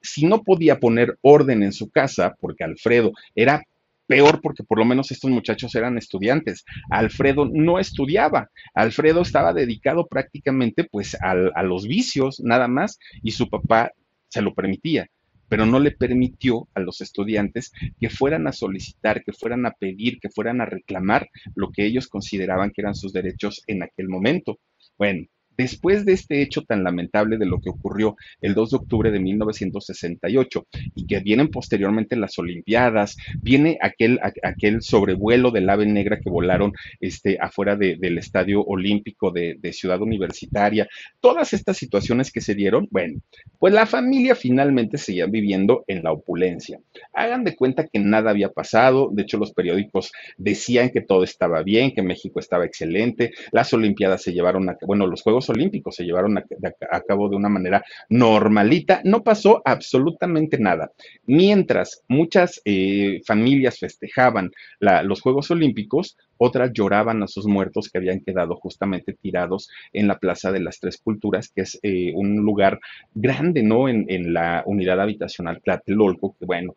[0.00, 3.62] si no podía poner orden en su casa, porque Alfredo era
[4.06, 6.64] peor porque por lo menos estos muchachos eran estudiantes.
[6.90, 13.48] Alfredo no estudiaba, Alfredo estaba dedicado prácticamente pues a los vicios nada más y su
[13.48, 13.92] papá
[14.28, 15.08] se lo permitía,
[15.48, 20.18] pero no le permitió a los estudiantes que fueran a solicitar, que fueran a pedir,
[20.20, 24.58] que fueran a reclamar lo que ellos consideraban que eran sus derechos en aquel momento.
[24.98, 25.26] Bueno,
[25.56, 29.20] después de este hecho tan lamentable de lo que ocurrió el 2 de octubre de
[29.20, 36.30] 1968 y que vienen posteriormente las Olimpiadas, viene aquel, aquel sobrevuelo del ave negra que
[36.30, 40.88] volaron este, afuera del Estadio Olímpico de, Ciudad Universitaria,
[41.20, 43.20] todas estas situaciones que se dieron, bueno,
[43.58, 46.78] pues la familia finalmente seguía viviendo en la opulencia.
[47.12, 51.62] Hagan de cuenta que nada había pasado, de hecho los periódicos decían que todo estaba
[51.62, 56.04] bien, que México estaba excelente, las Olimpiadas se llevaron a, bueno, los Juegos Olímpicos se
[56.04, 60.92] llevaron a, cabo de una manera normalita, no pasó absolutamente nada.
[61.26, 68.20] Mientras muchas eh, familias festejaban los Juegos Olímpicos, otras lloraban a sus muertos que habían
[68.20, 72.80] quedado justamente tirados en la Plaza de las Tres Culturas, que es eh, un lugar
[73.14, 73.88] grande, ¿no?
[73.88, 76.74] En, en la unidad habitacional Tlatelolco, que bueno,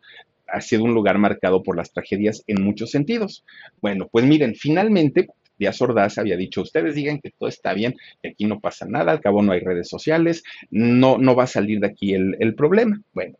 [0.48, 3.44] ha sido un lugar marcado por las tragedias en muchos sentidos.
[3.80, 5.28] Bueno, pues miren, finalmente
[5.58, 9.12] Díaz Ordaz había dicho, ustedes digan que todo está bien, que aquí no pasa nada,
[9.12, 12.54] al cabo no hay redes sociales, no, no va a salir de aquí el, el
[12.54, 13.00] problema.
[13.12, 13.36] Bueno,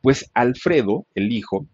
[0.00, 1.66] pues Alfredo, el hijo,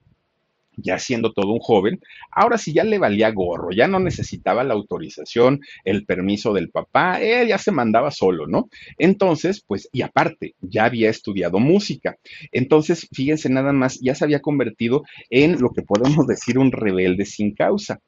[0.77, 2.01] ya siendo todo un joven,
[2.31, 7.21] ahora sí ya le valía gorro, ya no necesitaba la autorización, el permiso del papá,
[7.21, 8.69] él ya se mandaba solo, ¿no?
[8.99, 12.17] Entonces, pues, y aparte, ya había estudiado música.
[12.53, 17.25] Entonces, fíjense nada más, ya se había convertido en lo que podemos decir un rebelde
[17.25, 18.01] sin causa.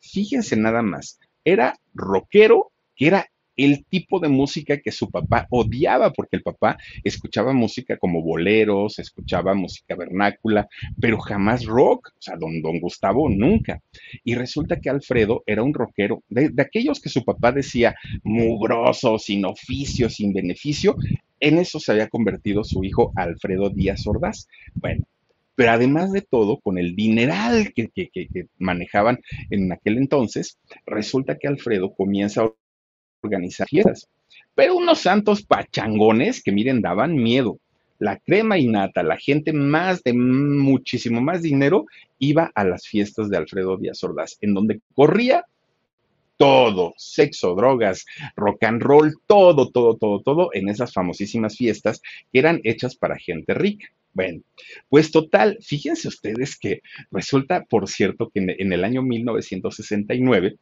[0.00, 6.12] Fíjense nada más, era rockero, que era el tipo de música que su papá odiaba,
[6.12, 10.66] porque el papá escuchaba música como boleros, escuchaba música vernácula,
[10.98, 13.82] pero jamás rock, o sea, don, don Gustavo nunca.
[14.24, 19.18] Y resulta que Alfredo era un rockero, de, de aquellos que su papá decía mugroso,
[19.18, 20.96] sin oficio, sin beneficio,
[21.38, 24.46] en eso se había convertido su hijo Alfredo Díaz Ordaz.
[24.74, 25.04] Bueno,
[25.60, 27.90] pero además de todo, con el dineral que,
[28.56, 29.20] manejaban
[29.50, 32.50] en aquel entonces, resulta que Alfredo comienza a
[33.20, 34.08] organizar fiestas.
[34.54, 37.58] Pero unos santos pachangones que miren, daban miedo.
[37.98, 41.84] La crema innata, la gente más de muchísimo más dinero,
[42.18, 45.44] iba a las fiestas de Alfredo Díaz Ordaz, en donde corría
[46.38, 52.00] todo, sexo, drogas, rock and roll, todo, todo, todo, todo en esas famosísimas fiestas
[52.32, 53.88] que eran hechas para gente rica.
[54.12, 54.42] Bueno,
[54.88, 60.56] pues total, fíjense ustedes que resulta, por cierto, que en el año 1969,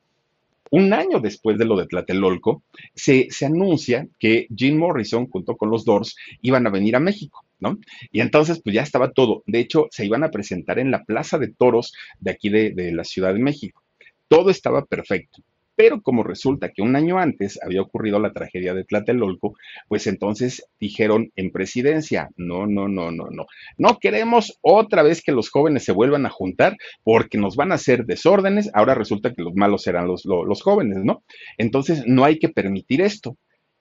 [0.70, 2.62] un año después de lo de Tlatelolco,
[2.94, 7.44] se, se, anuncia que Jim Morrison junto con los Doors iban a venir a México,
[7.60, 7.78] ¿no?
[8.12, 9.42] Y entonces pues ya estaba todo.
[9.46, 12.92] De hecho, se iban a presentar en la Plaza de Toros de aquí de, de
[12.92, 13.82] la Ciudad de México.
[14.28, 15.42] Todo estaba perfecto.
[15.78, 19.54] Pero como resulta que un año antes había ocurrido la tragedia de Tlatelolco,
[19.86, 25.30] pues entonces dijeron en presidencia, no, no, no, no, no, no queremos otra vez que
[25.30, 29.42] los jóvenes se vuelvan a juntar porque nos van a hacer desórdenes, ahora resulta que
[29.42, 31.22] los malos serán los, los, los jóvenes, ¿no?
[31.58, 33.36] Entonces no hay que permitir esto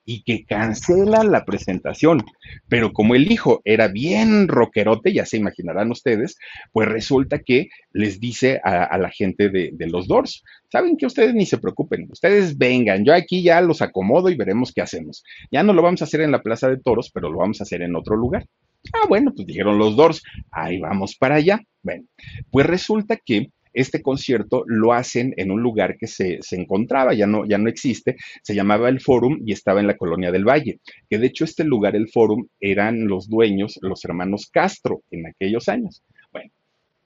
[0.08, 2.24] y que cancela la presentación.
[2.66, 6.38] Pero como el hijo era bien rockerote, ya se imaginarán ustedes,
[6.72, 10.42] pues resulta que les dice a, la gente de, de, los Doors,
[10.72, 14.72] saben que ustedes ni se preocupen, ustedes vengan, yo aquí ya los acomodo y veremos
[14.72, 15.24] qué hacemos.
[15.52, 17.64] Ya no lo vamos a hacer en la Plaza de Toros, pero lo vamos a
[17.64, 18.46] hacer en otro lugar.
[18.94, 21.60] Ah, bueno, pues dijeron los Doors, ahí vamos para allá.
[21.82, 22.04] Bueno,
[22.50, 27.46] pues resulta que este concierto lo hacen en un lugar que se, encontraba, ya no,
[27.46, 31.18] ya no existe, se llamaba el Forum y estaba en la colonia del Valle, que
[31.18, 36.02] de hecho este lugar, el Forum, eran los dueños, los hermanos Castro en aquellos años.
[36.32, 36.50] Bueno,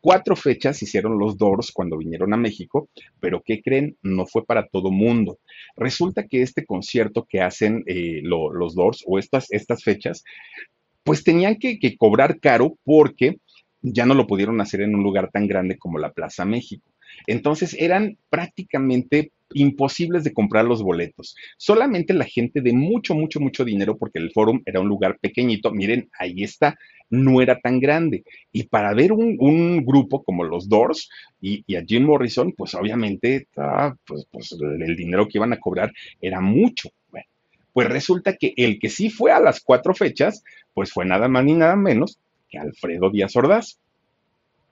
[0.01, 2.89] cuatro fechas hicieron los Doors cuando vinieron a México,
[3.21, 3.99] pero ¿qué creen?
[4.03, 5.41] No fue para todo mundo.
[5.77, 10.25] Resulta que este concierto que hacen eh, los Doors o estas, estas fechas,
[11.05, 13.37] pues tenían que cobrar caro porque
[13.83, 16.89] ya no lo pudieron hacer en un lugar tan grande como la Plaza México.
[17.27, 21.37] Entonces eran prácticamente imposibles de comprar los boletos.
[21.59, 25.71] Solamente la gente de mucho, mucho, mucho dinero, porque el forum era un lugar pequeñito,
[25.73, 26.79] miren, ahí está,
[27.11, 28.25] no era tan grande.
[28.51, 33.95] Y para ver un, grupo como los Doors y, a Jim Morrison, pues obviamente ah,
[34.07, 36.91] pues, pues, el dinero que iban a cobrar era mucho.
[37.75, 41.43] Pues resulta que el que sí fue a las cuatro fechas, pues fue nada más
[41.43, 42.19] ni nada menos
[42.53, 43.79] que Alfredo Díaz Ordaz.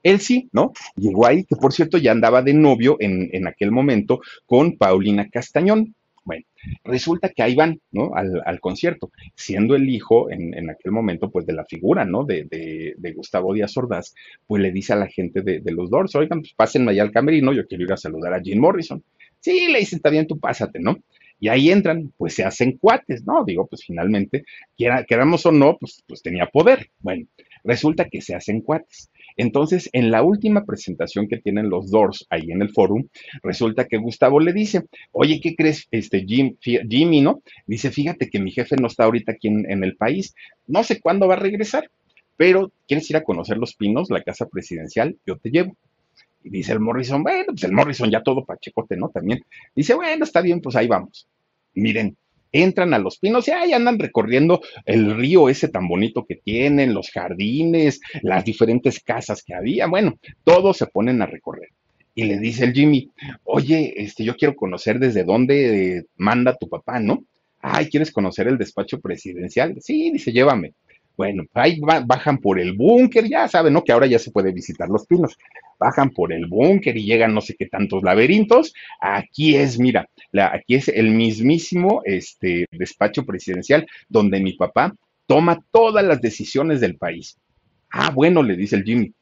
[0.02, 0.72] Él sí, ¿no?
[0.96, 5.94] Llegó ahí, que por cierto ya andaba de novio en, aquel momento con Paulina Castañón.
[6.22, 6.44] Bueno,
[6.84, 8.12] resulta que ahí van, ¿no?
[8.14, 12.24] Al, concierto, siendo el hijo en, aquel momento, pues de la figura, ¿no?
[12.24, 14.14] De, de, Gustavo Díaz Ordaz,
[14.46, 17.52] pues le dice a la gente de, los Doors, oigan, pues pásenme allá al camerino,
[17.52, 19.02] yo quiero ir a saludar a Jim Morrison.
[19.40, 20.98] Sí, le dice, está bien, tú pásate, ¿no?
[21.40, 23.44] Y ahí entran, pues se hacen cuates, ¿no?
[23.44, 24.44] Digo, pues finalmente,
[24.76, 26.90] queramos o no, pues, pues tenía poder.
[27.00, 27.26] Bueno,
[27.64, 29.10] resulta que se hacen cuates.
[29.36, 33.08] Entonces, en la última presentación que tienen los Doors ahí en el forum,
[33.42, 37.42] resulta que Gustavo le dice, oye, ¿qué crees, este Jim, Jimmy, no?
[37.66, 40.34] Dice, fíjate que mi jefe no está ahorita aquí en, el país,
[40.66, 41.90] no sé cuándo va a regresar,
[42.36, 45.16] pero ¿quieres ir a conocer los pinos, la casa presidencial?
[45.26, 45.76] Yo te llevo.
[46.42, 49.10] Y dice el Morrison, bueno, pues el Morrison ya todo pachecote, ¿no?
[49.10, 49.44] También.
[49.74, 51.28] Dice, bueno, está bien, pues ahí vamos.
[51.74, 52.16] Miren,
[52.52, 56.94] entran a los pinos y ahí andan recorriendo el río ese tan bonito que tienen,
[56.94, 59.86] los jardines, las diferentes casas que había.
[59.86, 61.68] Bueno, todos se ponen a recorrer.
[62.14, 63.10] Y le dice el Jimmy,
[63.44, 67.24] oye, este, yo quiero conocer desde dónde manda tu papá, ¿no?
[67.60, 69.76] Ay, ¿quieres conocer el despacho presidencial?
[69.80, 70.72] Sí, dice, llévame.
[71.16, 73.84] Bueno, ahí bajan por el búnker, ya saben, ¿no?
[73.84, 75.36] Que ahora ya se puede visitar los pinos.
[75.78, 78.72] Bajan por el búnker y llegan no sé qué tantos laberintos.
[79.00, 84.94] Aquí es, mira, aquí es el mismísimo este, despacho presidencial donde mi papá
[85.26, 87.36] toma todas las decisiones del país.
[87.90, 89.12] Ah, bueno, le dice el Jimmy.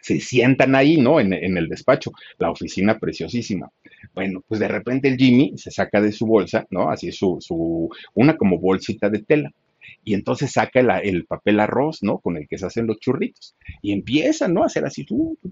[0.00, 1.20] Se sientan ahí, ¿no?
[1.20, 3.70] En, el despacho, la oficina preciosísima.
[4.14, 6.90] Bueno, pues de repente el Jimmy se saca de su bolsa, ¿no?
[6.90, 9.52] Así su, su, una como bolsita de tela
[10.08, 12.18] y entonces saca el papel arroz, ¿no?
[12.20, 13.54] Con el que se hacen los churritos.
[13.82, 14.62] Y empieza, ¿no?
[14.62, 15.04] A hacer así,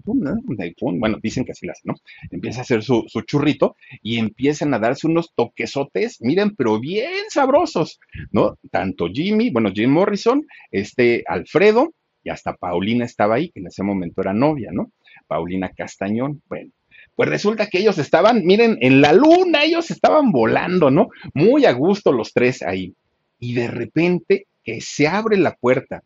[0.03, 1.95] bueno, dicen que así lo hacen, ¿no?
[2.31, 7.99] Empieza a hacer su, churrito y empiezan a darse unos toquesotes, miren, pero bien sabrosos,
[8.31, 8.57] ¿no?
[8.71, 11.93] Tanto Jimmy, bueno, Jim Morrison, este Alfredo,
[12.23, 14.91] y hasta Paulina estaba ahí, que en ese momento era novia, ¿no?
[15.27, 16.71] Paulina Castañón, bueno.
[17.13, 21.09] Pues resulta que ellos estaban, miren, en la luna, ellos estaban volando, ¿no?
[21.35, 22.95] Muy a gusto los tres ahí
[23.39, 26.03] y de repente que se abre la puerta,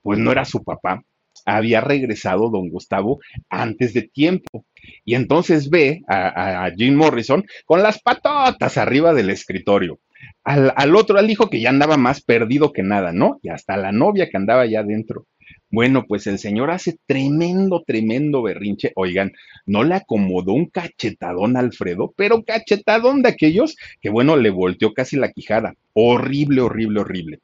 [0.00, 1.02] pues no era su papá,
[1.44, 3.18] había regresado don Gustavo
[3.50, 4.64] antes de tiempo.
[5.04, 9.98] Y entonces ve a, Jim Morrison con las patotas arriba del escritorio.
[10.44, 13.40] Al, otro, al hijo que ya andaba más perdido que nada, ¿no?
[13.42, 15.26] Y hasta la novia que andaba ya adentro.
[15.68, 18.92] Bueno, pues el señor hace tremendo, tremendo berrinche.
[18.94, 19.32] Oigan,
[19.66, 24.94] no le acomodó un cachetadón a Alfredo, pero cachetadón de aquellos que, bueno, le volteó
[24.94, 25.74] casi la quijada.
[25.92, 27.40] Horrible, horrible, horrible.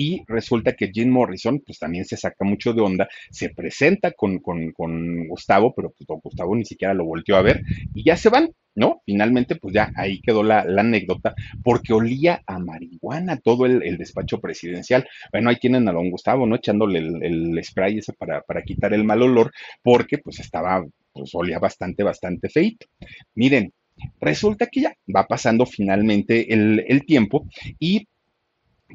[0.00, 4.38] Y resulta que Jim Morrison, pues también se saca mucho de onda, se presenta con,
[4.38, 8.52] con, Gustavo, pero pues Gustavo ni siquiera lo volteó a ver y ya se van,
[8.76, 9.02] ¿no?
[9.04, 11.34] Finalmente, pues ya ahí quedó la, anécdota,
[11.64, 15.04] porque olía a marihuana todo el, despacho presidencial.
[15.32, 16.54] Bueno, ahí tienen a don Gustavo, ¿no?
[16.54, 19.50] Echándole el, spray para, para, quitar el mal olor,
[19.82, 22.86] porque pues estaba, pues olía bastante, bastante feito.
[23.34, 23.72] Miren,
[24.20, 27.48] resulta que ya va pasando finalmente el, el tiempo
[27.80, 28.06] y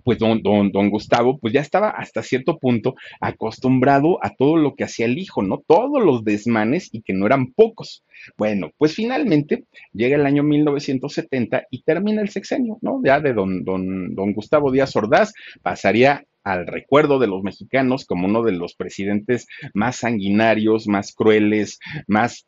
[0.03, 4.75] pues don, don, don, Gustavo, pues ya estaba hasta cierto punto acostumbrado a todo lo
[4.75, 5.63] que hacía el hijo, ¿no?
[5.65, 8.03] Todos los desmanes y que no eran pocos.
[8.38, 13.01] Bueno, pues finalmente llega el año 1970 y termina el sexenio, ¿no?
[13.03, 18.27] Ya de don, don, don Gustavo Díaz Ordaz pasaría al recuerdo de los mexicanos como
[18.27, 22.45] uno de los presidentes más sanguinarios, más crueles, más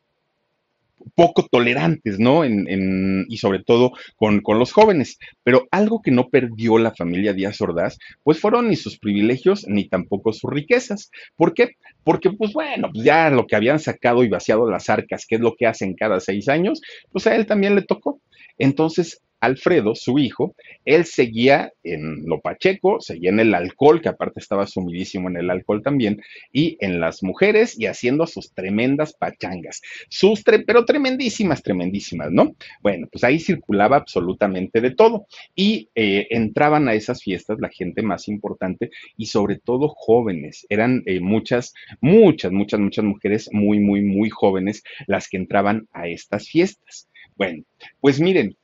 [1.13, 2.43] poco tolerantes, ¿no?
[2.43, 5.17] En, y sobre todo con, los jóvenes.
[5.43, 9.87] Pero algo que no perdió la familia Díaz Ordaz, pues fueron ni sus privilegios ni
[9.87, 11.11] tampoco sus riquezas.
[11.35, 11.75] ¿Por qué?
[12.03, 15.41] Porque, pues bueno, pues ya lo que habían sacado y vaciado las arcas, que es
[15.41, 18.19] lo que hacen cada seis años, pues a él también le tocó.
[18.57, 24.39] Entonces, Alfredo, su hijo, él seguía en lo pacheco, seguía en el alcohol, que aparte
[24.39, 26.21] estaba sumidísimo en el alcohol también,
[26.51, 32.55] y en las mujeres y haciendo sus tremendas pachangas, sus pero tremendísimas, tremendísimas, ¿no?
[32.81, 38.01] Bueno, pues ahí circulaba absolutamente de todo y eh, entraban a esas fiestas la gente
[38.01, 44.01] más importante y sobre todo jóvenes, eran eh, muchas, muchas, muchas, muchas mujeres muy, muy,
[44.01, 47.09] muy jóvenes las que entraban a estas fiestas.
[47.35, 47.63] Bueno,
[47.99, 48.55] pues miren,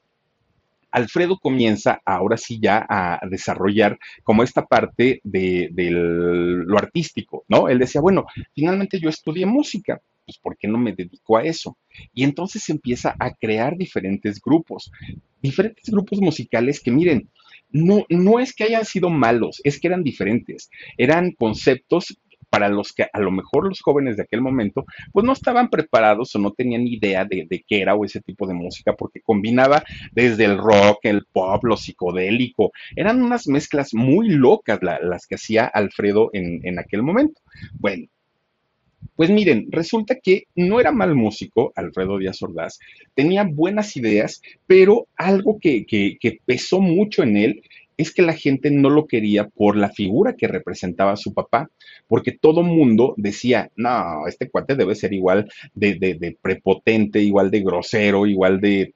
[0.91, 7.69] Alfredo comienza ahora sí ya a desarrollar como esta parte de, lo artístico, ¿no?
[7.69, 11.77] Él decía, bueno, finalmente yo estudié música, pues ¿por qué no me dedico a eso?
[12.13, 14.91] Y entonces empieza a crear diferentes grupos,
[15.41, 17.29] diferentes grupos musicales que miren,
[17.69, 22.17] no, no es que hayan sido malos, es que eran diferentes, eran conceptos
[22.51, 26.35] para los que a lo mejor los jóvenes de aquel momento, pues no estaban preparados
[26.35, 30.45] o no tenían idea de, qué era o ese tipo de música, porque combinaba desde
[30.45, 32.73] el rock, el pop, lo psicodélico.
[32.95, 37.39] Eran unas mezclas muy locas las que hacía Alfredo en, en aquel momento.
[37.79, 38.07] Bueno,
[39.15, 42.79] pues miren, resulta que no era mal músico, Alfredo Díaz Ordaz,
[43.13, 47.63] tenía buenas ideas, pero algo que, que, pesó mucho en él
[48.01, 51.69] es que la gente no lo quería por la figura que representaba su papá,
[52.07, 57.61] porque todo mundo decía, no, este cuate debe ser igual de, de, prepotente, igual de
[57.61, 58.93] grosero, igual de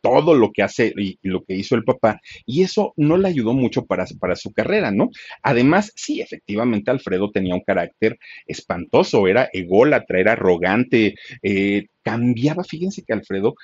[0.00, 3.54] todo lo que hace y, lo que hizo el papá, y eso no le ayudó
[3.54, 5.10] mucho para, para, su carrera, ¿no?
[5.42, 13.02] Además, sí, efectivamente, Alfredo tenía un carácter espantoso, era ególatra, era arrogante, eh, cambiaba, fíjense
[13.02, 13.56] que Alfredo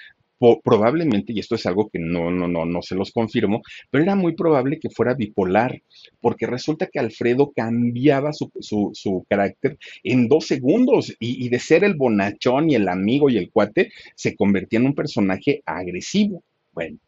[0.62, 4.14] probablemente, y esto es algo que no, no, no, no se los confirmo, pero era
[4.16, 5.80] muy probable que fuera bipolar,
[6.20, 11.84] porque resulta que Alfredo cambiaba su, su, carácter en dos segundos y, y de ser
[11.84, 16.42] el bonachón y el amigo y el cuate, se convertía en un personaje agresivo.
[16.72, 16.98] Bueno,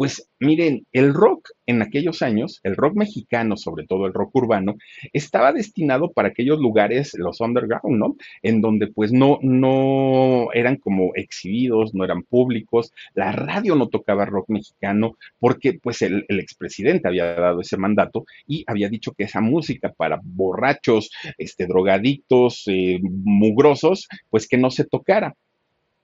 [0.00, 4.76] pues miren, el rock en aquellos años, el rock mexicano, sobre todo el rock urbano,
[5.12, 8.16] estaba destinado para aquellos lugares, los underground, ¿no?
[8.40, 14.24] En donde pues no, no eran como exhibidos, no eran públicos, la radio no tocaba
[14.24, 19.42] rock mexicano porque pues el, expresidente había dado ese mandato y había dicho que esa
[19.42, 25.36] música para borrachos, este, drogadictos, eh, mugrosos, pues que no se tocara.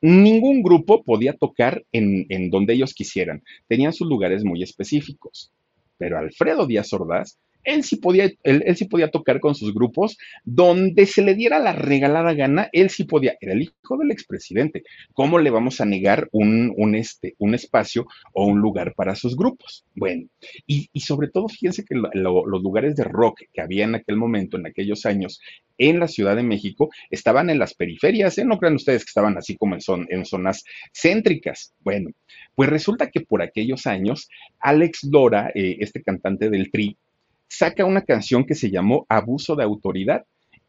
[0.00, 3.42] Ningún grupo podía tocar en, en, donde ellos quisieran.
[3.66, 5.52] Tenían sus lugares muy específicos.
[5.98, 11.04] Pero Alfredo Díaz Ordaz él sí podía, él, sí podía tocar con sus grupos donde
[11.04, 14.84] se le diera la regalada gana, él sí podía, era el hijo del expresidente.
[15.12, 19.36] ¿Cómo le vamos a negar un, un, este, un espacio o un lugar para sus
[19.36, 19.84] grupos?
[19.94, 20.28] Bueno,
[20.66, 24.66] y, sobre todo fíjense que los lugares de rock que había en aquel momento, en
[24.66, 25.40] aquellos años,
[25.78, 28.44] en la Ciudad de México, estaban en las periferias, ¿eh?
[28.44, 31.74] No crean ustedes que estaban así como en, son, en zonas céntricas.
[31.80, 32.10] Bueno,
[32.54, 34.28] pues resulta que por aquellos años,
[34.60, 36.96] Alex Lora, eh, este cantante del Tri,
[37.48, 40.24] saca una canción que se llamó Abuso de Autoridad.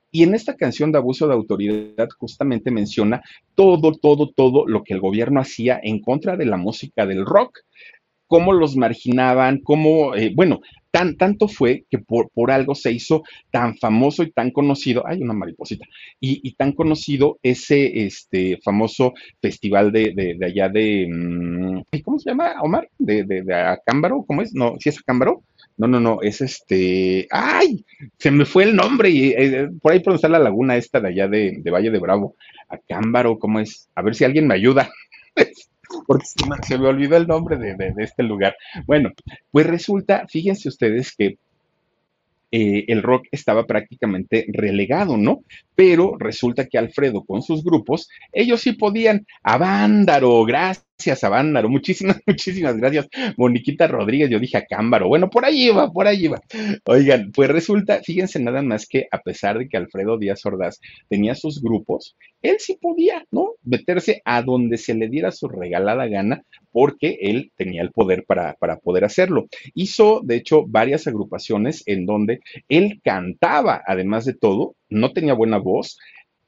[0.09, 3.21] Y en esta canción de abuso de autoridad justamente menciona
[3.55, 7.59] todo, todo, todo lo que el gobierno hacía en contra de la música del rock,
[8.27, 10.61] cómo los marginaban, cómo, eh, bueno,
[10.91, 15.21] tan, tanto fue que por, por, algo se hizo tan famoso y tan conocido, hay
[15.21, 15.85] una mariposita,
[16.19, 22.55] y, tan conocido ese este, famoso festival de, de, allá de, mm, ¿cómo se llama,
[22.61, 22.89] Omar?
[22.97, 24.53] De, de, de Acámbaro, ¿cómo es?
[24.53, 25.43] No, si es Acámbaro,
[25.77, 27.27] no, no, no, es este.
[27.31, 27.85] ¡Ay!
[28.17, 29.09] Se me fue el nombre.
[29.09, 32.35] Y, eh, por ahí por la laguna esta de allá de, Valle de Bravo.
[32.67, 33.87] Acámbaro, ¿cómo es?
[33.95, 34.89] A ver si alguien me ayuda.
[36.07, 38.57] Porque se me, olvidó el nombre de, de, este lugar.
[38.85, 39.11] Bueno,
[39.51, 41.37] pues resulta, fíjense ustedes que
[42.51, 45.43] eh, el rock estaba prácticamente relegado, ¿no?
[45.77, 49.27] Pero resulta que Alfredo con sus grupos, ellos sí podían.
[49.43, 50.87] A Vándaro, gracias
[51.23, 53.07] a Vándaro, muchísimas, muchísimas gracias,
[53.37, 56.41] Moniquita Rodríguez, yo dije a Cámbaro, bueno, por ahí iba, por ahí iba.
[56.85, 61.35] Oigan, pues resulta, fíjense nada más que a pesar de que Alfredo Díaz Ordaz tenía
[61.35, 63.51] sus grupos, él sí podía, ¿no?
[63.63, 68.53] Meterse a donde se le diera su regalada gana, porque él tenía el poder para,
[68.55, 69.47] para poder hacerlo.
[69.73, 75.57] Hizo, de hecho, varias agrupaciones en donde él cantaba, además de todo, no tenía buena
[75.57, 75.97] voz,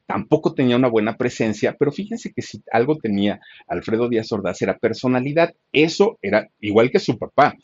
[0.06, 4.78] tampoco tenía una buena presencia, pero fíjense que si algo tenía Alfredo Díaz Ordaz era
[4.78, 7.56] personalidad, eso era igual que su papá.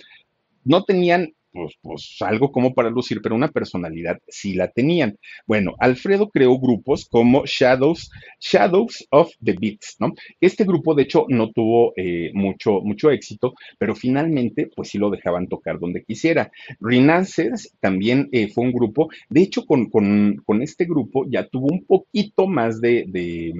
[0.63, 5.17] No tenían pues, pues algo como para lucir, pero una personalidad sí la tenían.
[5.47, 10.13] Bueno, Alfredo creó grupos como Shadows, Shadows of the Beats, ¿no?
[10.41, 15.09] Este grupo, de hecho, no tuvo eh, mucho, mucho éxito, pero finalmente, pues sí lo
[15.09, 16.51] dejaban tocar donde quisiera.
[16.81, 22.47] Renaissance también eh, fue un grupo, de hecho, con, este grupo ya tuvo un poquito
[22.47, 23.53] más de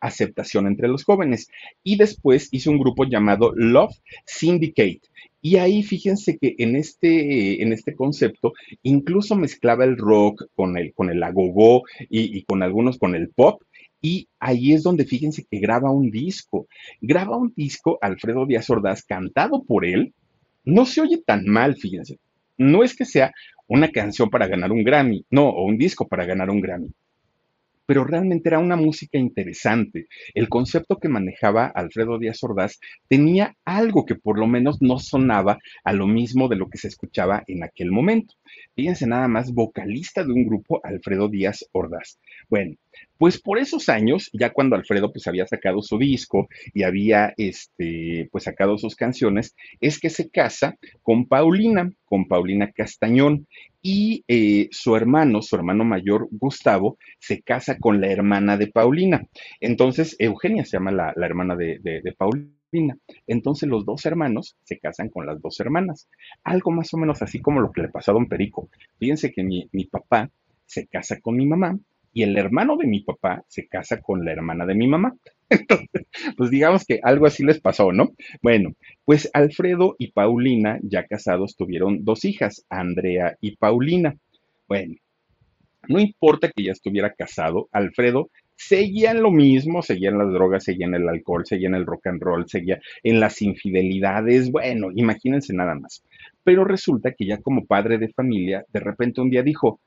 [0.00, 1.48] aceptación entre los jóvenes.
[1.84, 3.94] Y después hizo un grupo llamado Love
[4.24, 5.02] Syndicate.
[5.46, 10.92] Y ahí fíjense que en este, en este concepto incluso mezclaba el rock con el,
[10.92, 13.62] con el agogó y, y con algunos con el pop.
[14.02, 16.66] Y ahí es donde fíjense que graba un disco.
[17.00, 20.14] Graba un disco Alfredo Díaz Ordaz cantado por él.
[20.64, 22.18] No se oye tan mal, fíjense.
[22.58, 23.32] No es que sea
[23.68, 26.88] una canción para ganar un Grammy, no, o un disco para ganar un Grammy
[27.86, 30.06] pero realmente era una música interesante.
[30.34, 32.78] El concepto que manejaba Alfredo Díaz Ordaz
[33.08, 36.88] tenía algo que por lo menos no sonaba a lo mismo de lo que se
[36.88, 38.34] escuchaba en aquel momento.
[38.74, 42.18] Fíjense nada más, vocalista de un grupo, Alfredo Díaz Ordaz.
[42.50, 42.74] Bueno,
[43.18, 48.28] pues por esos años, ya cuando Alfredo pues había sacado su disco y había este,
[48.30, 53.46] pues sacado sus canciones, es que se casa con Paulina, con Paulina Castañón
[53.80, 59.26] y eh, su hermano, su hermano mayor Gustavo, se casa con la hermana de Paulina.
[59.60, 62.98] Entonces, Eugenia se llama la, hermana de, Paulina.
[63.26, 66.08] Entonces los dos hermanos se casan con las dos hermanas.
[66.44, 68.68] Algo más o menos así como lo que le pasó a don Perico.
[68.98, 70.30] Fíjense que mi, mi papá
[70.66, 71.78] se casa con mi mamá
[72.16, 75.14] y el hermano de mi papá se casa con la hermana de mi mamá.
[75.50, 76.06] Entonces,
[76.38, 78.14] pues digamos que algo así les pasó, ¿no?
[78.40, 78.70] Bueno,
[79.04, 84.16] pues Alfredo y Paulina, ya casados, tuvieron dos hijas, Andrea y Paulina.
[84.66, 84.94] Bueno,
[85.88, 90.64] no importa que ya estuviera casado, Alfredo seguía en lo mismo, seguía en las drogas,
[90.64, 94.88] seguía en el alcohol, seguía en el rock and roll, seguía en las infidelidades, bueno,
[94.94, 96.02] imagínense nada más.
[96.42, 99.80] Pero resulta que ya como padre de familia, de repente un día dijo,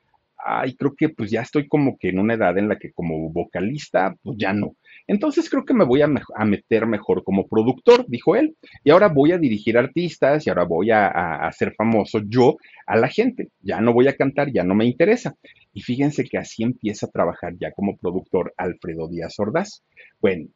[0.46, 3.30] ay, creo que pues ya estoy como que en una edad en la que como
[3.32, 4.76] vocalista, pues ya no.
[5.08, 6.08] Entonces creo que me voy a,
[6.46, 8.56] meter mejor como productor, dijo él.
[8.84, 12.98] Y ahora voy a dirigir artistas y ahora voy a, a hacer famoso yo a
[12.98, 13.50] la gente.
[13.62, 15.36] Ya no voy a cantar, ya no me interesa.
[15.74, 19.84] Y fíjense que así empieza a trabajar ya como productor Alfredo Díaz Ordaz.
[20.22, 20.48] Bueno,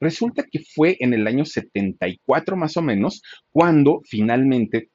[0.00, 4.90] resulta que fue en el año 74 más o menos cuando finalmente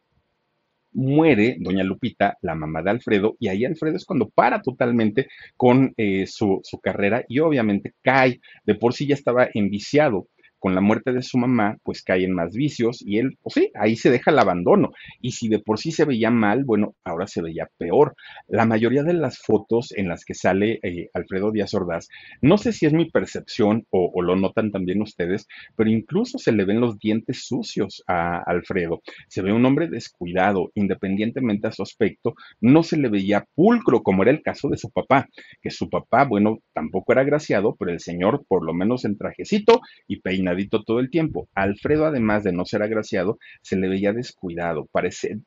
[0.94, 5.28] muere doña Lupita, la mamá de Alfredo, y ahí Alfredo es cuando para totalmente
[5.58, 10.28] con eh, su, su, carrera y obviamente cae, de por sí ya estaba enviciado
[10.64, 13.70] con la muerte de su mamá, pues cae en más vicios y él, pues sí,
[13.78, 14.94] ahí se deja el abandono.
[15.20, 18.16] Y si de por sí se veía mal, bueno, ahora se veía peor.
[18.48, 22.08] La mayoría de las fotos en las que sale eh, Alfredo Díaz Ordaz,
[22.42, 26.64] no sé si es mi percepción o, lo notan también ustedes, pero incluso se le
[26.64, 29.02] ven los dientes sucios a Alfredo.
[29.28, 34.24] Se ve un hombre descuidado, independientemente a su aspecto, no se le veía pulcro, como
[34.24, 35.28] era el caso de su papá,
[35.62, 39.82] que su papá, bueno, tampoco era graciado, pero el señor, por lo menos en trajecito
[40.08, 40.53] y peinado
[40.86, 41.48] todo el tiempo.
[41.54, 45.40] Alfredo, además de no ser agraciado, se le veía descuidado, parece,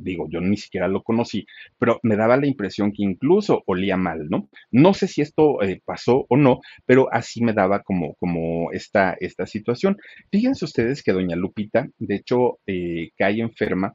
[0.00, 1.46] digo, yo ni siquiera lo conocí,
[1.78, 4.48] pero me daba la impresión que incluso olía mal, ¿no?
[4.70, 9.16] No sé si esto eh, pasó o no, pero así me daba como, como esta,
[9.20, 9.96] esta situación.
[10.30, 13.94] Fíjense ustedes que doña Lupita, de hecho, eh, cae enferma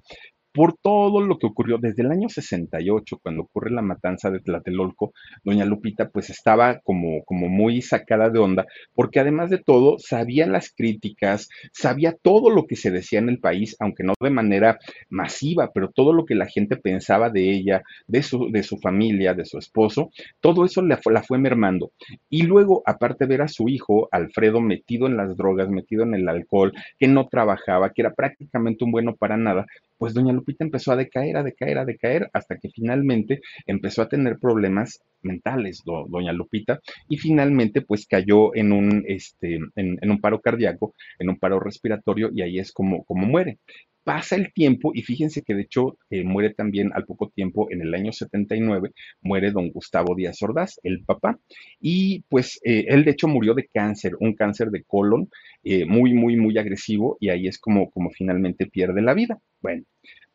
[0.58, 5.14] por todo lo que ocurrió desde el año 68, cuando ocurre la matanza de Tlatelolco,
[5.43, 10.47] doña Lupita pues estaba como, como muy sacada de onda, porque además de todo sabía
[10.47, 14.80] las críticas, sabía todo lo que se decía en el país, aunque no de manera
[15.12, 19.36] masiva, pero todo lo que la gente pensaba de ella, de su, de su familia,
[19.36, 20.10] de su esposo,
[20.41, 21.91] todo eso la la fue mermando.
[22.32, 26.28] Y luego, aparte ver a su hijo, Alfredo, metido en las drogas, metido en el
[26.28, 29.68] alcohol, que no trabajaba, que era prácticamente un bueno para nada,
[29.98, 34.10] pues doña Lupita empezó a decaer, a decaer, a decaer, hasta que finalmente empezó a
[34.10, 40.41] tener problemas mentales, doña Lupita, y finalmente pues cayó en un, este, en, un paro
[40.41, 43.59] cardíaco, en un paro respiratorio, y ahí es como, como muere
[44.07, 47.82] pasa el tiempo y fíjense que de hecho eh, muere también al poco tiempo, en
[47.82, 51.38] el año 79, muere don Gustavo Díaz Ordaz, el papá,
[51.82, 55.30] y pues eh, él de hecho murió de cáncer, un cáncer de colon
[55.61, 59.39] eh, muy, muy, muy agresivo y ahí es como, como finalmente pierde la vida.
[59.59, 59.84] Bueno,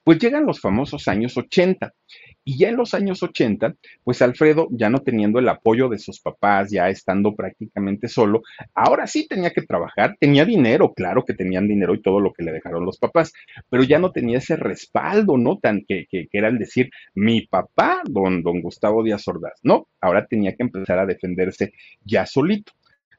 [0.04, 1.94] pues llegan los famosos años 80
[2.44, 3.74] y ya en los años 80,
[4.04, 8.42] pues Alfredo, ya no teniendo el apoyo de sus papás, ya estando prácticamente solo,
[8.74, 12.44] ahora sí tenía que trabajar, tenía dinero, claro que tenían dinero y todo lo que
[12.44, 13.32] le dejaron los papás,
[13.68, 15.58] pero ya no tenía ese respaldo, ¿no?
[15.58, 19.88] Tan que, que, era el decir, mi papá, don, don Gustavo Díaz Ordaz, ¿no?
[20.00, 21.72] Ahora tenía que empezar a defenderse
[22.04, 22.72] ya solito.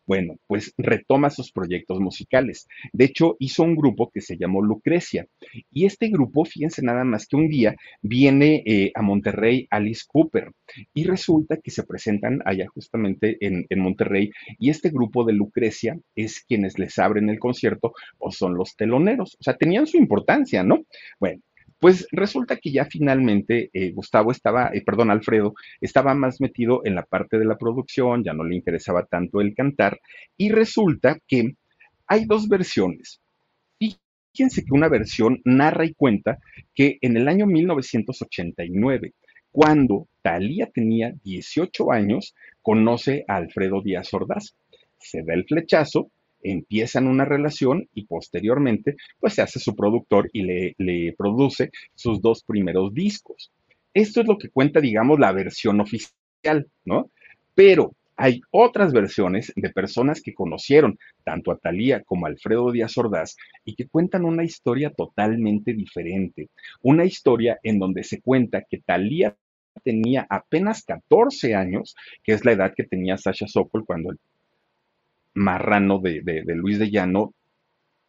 [0.05, 2.67] Bueno, pues retoma sus proyectos musicales.
[2.91, 5.27] De hecho, hizo un grupo que se llamó Lucrecia.
[5.71, 10.51] Y este grupo, fíjense nada más que un día viene eh, a Monterrey Alice Cooper.
[10.93, 14.31] Y resulta que se presentan allá justamente en, en Monterrey.
[14.59, 19.37] Y este grupo de Lucrecia es quienes les abren el concierto o son los teloneros.
[19.39, 20.83] O sea, tenían su importancia, ¿no?
[21.19, 21.41] Bueno,
[21.83, 26.95] pues resulta que ya finalmente eh, Gustavo estaba, eh, perdón, Alfredo, estaba más metido en
[26.95, 29.99] la parte de la producción, ya no le interesaba tanto el cantar,
[30.37, 31.57] y resulta que
[32.07, 33.19] hay dos versiones.
[33.77, 36.39] Fíjense que una versión narra y cuenta
[36.73, 39.13] que en el año 1989,
[39.51, 44.55] cuando Talía tenía 18 años, conoce a Alfredo Díaz Ordaz.
[44.99, 46.11] Se da el flechazo
[46.43, 52.43] empiezan una relación y posteriormente pues se hace su productor y le, produce sus dos
[52.43, 53.51] primeros discos.
[53.93, 57.11] Esto es lo que cuenta, digamos, la versión oficial, ¿no?
[57.53, 62.97] Pero hay otras versiones de personas que conocieron tanto a Talía como a Alfredo Díaz
[62.97, 63.35] Ordaz
[63.65, 66.49] y que cuentan una historia totalmente diferente.
[66.81, 69.35] Una historia en donde se cuenta que Talía
[69.83, 74.13] tenía apenas 14 años, que es la edad que tenía Sasha Sokol cuando
[75.33, 76.21] marrano de,
[76.55, 77.33] Luis de Llano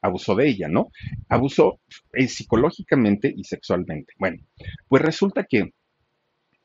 [0.03, 0.91] abusó de ella, ¿no?
[1.29, 1.81] Abusó
[2.13, 4.13] eh, psicológicamente y sexualmente.
[4.19, 4.43] Bueno,
[4.89, 5.73] pues resulta que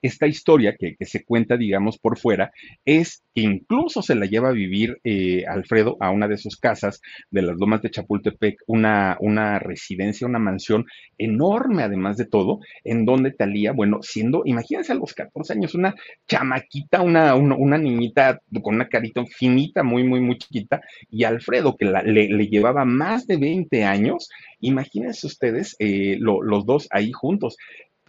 [0.02, 2.52] esta historia que, se cuenta, digamos, por fuera,
[2.86, 7.02] es que incluso se la lleva a vivir eh, Alfredo a una de sus casas
[7.30, 10.86] de las lomas de Chapultepec, una, una residencia, una mansión
[11.18, 15.95] enorme, además de todo, en donde Talía, bueno, siendo, imagínense a los 14 años, una
[16.28, 21.86] chamaquita, una, una, niñita con una carita finita, muy, muy, muy chiquita, y Alfredo, que
[21.86, 24.30] le, llevaba más de 20 años,
[24.60, 27.58] imagínense ustedes eh, los dos ahí juntos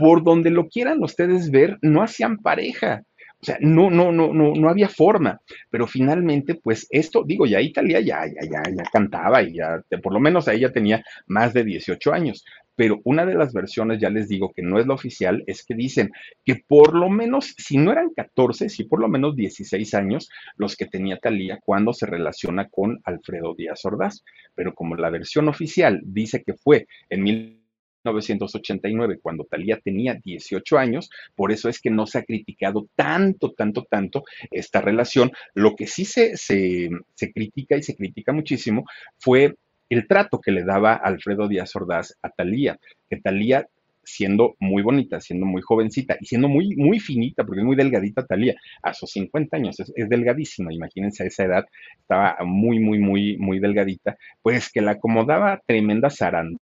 [0.00, 3.02] por donde lo quieran ustedes ver, no hacían pareja.
[3.42, 5.40] O sea, no, no, no, no, no había forma.
[5.70, 10.14] Pero finalmente, pues esto, digo, ya Italia ya, ya, ya, ya cantaba y ya, por
[10.14, 12.44] lo menos ella tenía más de 18 años.
[12.76, 15.74] Pero una de las versiones, ya les digo que no es la oficial, es que
[15.74, 16.10] dicen
[16.46, 20.76] que por lo menos, si no eran 14, si por lo menos 16 años los
[20.76, 24.22] que tenía Talía cuando se relaciona con Alfredo Díaz Ordaz.
[24.54, 27.59] Pero como la versión oficial dice que fue en mil
[28.04, 33.52] 1989, cuando Talía tenía 18 años, por eso es que no se ha criticado tanto,
[33.52, 35.32] tanto, tanto esta relación.
[35.54, 38.84] Lo que sí se, se, se critica y se critica muchísimo
[39.18, 39.54] fue
[39.88, 42.78] el trato que le daba Alfredo Díaz Ordaz a Talía,
[43.08, 43.66] que Talía
[44.02, 48.26] siendo muy bonita, siendo muy jovencita y siendo muy, muy finita, porque es muy delgadita
[48.26, 51.64] Talía, a sus 50 años, es, delgadísima, imagínense a esa edad,
[52.00, 56.59] estaba muy, muy, muy, muy delgadita, pues que la acomodaba tremenda zaranda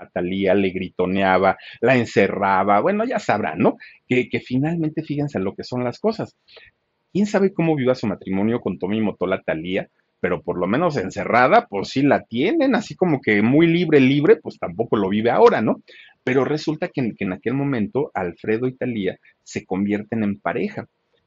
[0.00, 3.76] a Talía, le gritoneaba, la encerraba, bueno, ya sabrán, ¿no?
[4.08, 6.36] Que, finalmente fíjense lo que son las cosas.
[7.12, 9.88] ¿Quién sabe cómo viva su matrimonio con Tommy Motola Talía?
[10.20, 14.36] Pero por lo menos encerrada, pues sí la tienen, así como que muy libre, libre,
[14.36, 15.82] pues tampoco lo vive ahora, ¿no?
[16.22, 20.86] Pero resulta que, en aquel momento Alfredo y Talía se convierten en pareja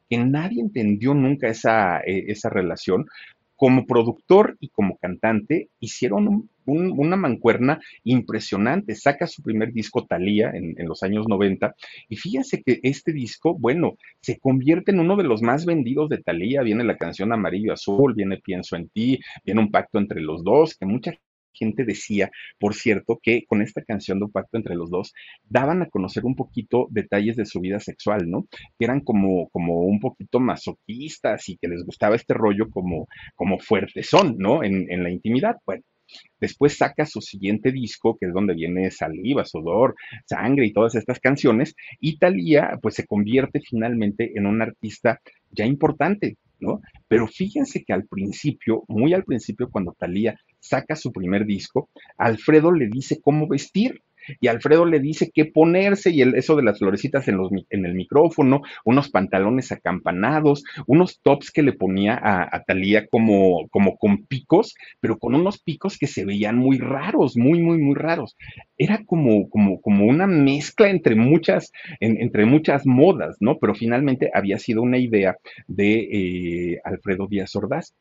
[0.09, 3.07] que nadie entendió nunca esa, eh, esa relación,
[3.55, 8.95] como productor y como cantante hicieron una mancuerna impresionante.
[8.95, 11.75] Saca su primer disco Talía en, en, los años 90
[12.09, 16.19] y fíjense que este disco, bueno, se convierte en uno de los más vendidos de
[16.19, 16.61] Talía.
[16.61, 20.75] Viene la canción Amarillo Azul, viene Pienso en ti, viene un pacto entre los dos,
[20.77, 21.13] que mucha
[21.53, 25.81] gente decía, por cierto, que con esta canción de un pacto entre los dos daban
[25.81, 28.47] a conocer un poquito detalles de su vida sexual, ¿no?
[28.77, 33.57] Que eran como, como un poquito masoquistas y que les gustaba este rollo como, como
[33.59, 34.63] son, ¿no?
[34.63, 35.57] En, en la intimidad.
[35.65, 35.83] Bueno,
[36.39, 39.95] Después saca su siguiente disco, que es donde viene Saliva, Sudor,
[40.25, 41.75] Sangre y todas estas canciones.
[41.99, 46.81] Y Talía, pues se convierte finalmente en un artista ya importante, ¿no?
[47.07, 52.71] Pero fíjense que al principio, muy al principio, cuando Talía saca su primer disco, Alfredo
[52.71, 54.01] le dice cómo vestir
[54.39, 57.37] y Alfredo le dice qué ponerse y el, eso de las florecitas en,
[57.69, 63.97] el micrófono, unos pantalones acampanados, unos tops que le ponía a, a Talía como, como
[63.97, 68.37] con picos, pero con unos picos que se veían muy raros, muy, muy, muy raros.
[68.77, 73.57] Era como, como, como una mezcla entre muchas, entre muchas modas, ¿no?
[73.59, 75.37] Pero finalmente había sido una idea
[75.67, 77.93] de eh, Alfredo Díaz Ordaz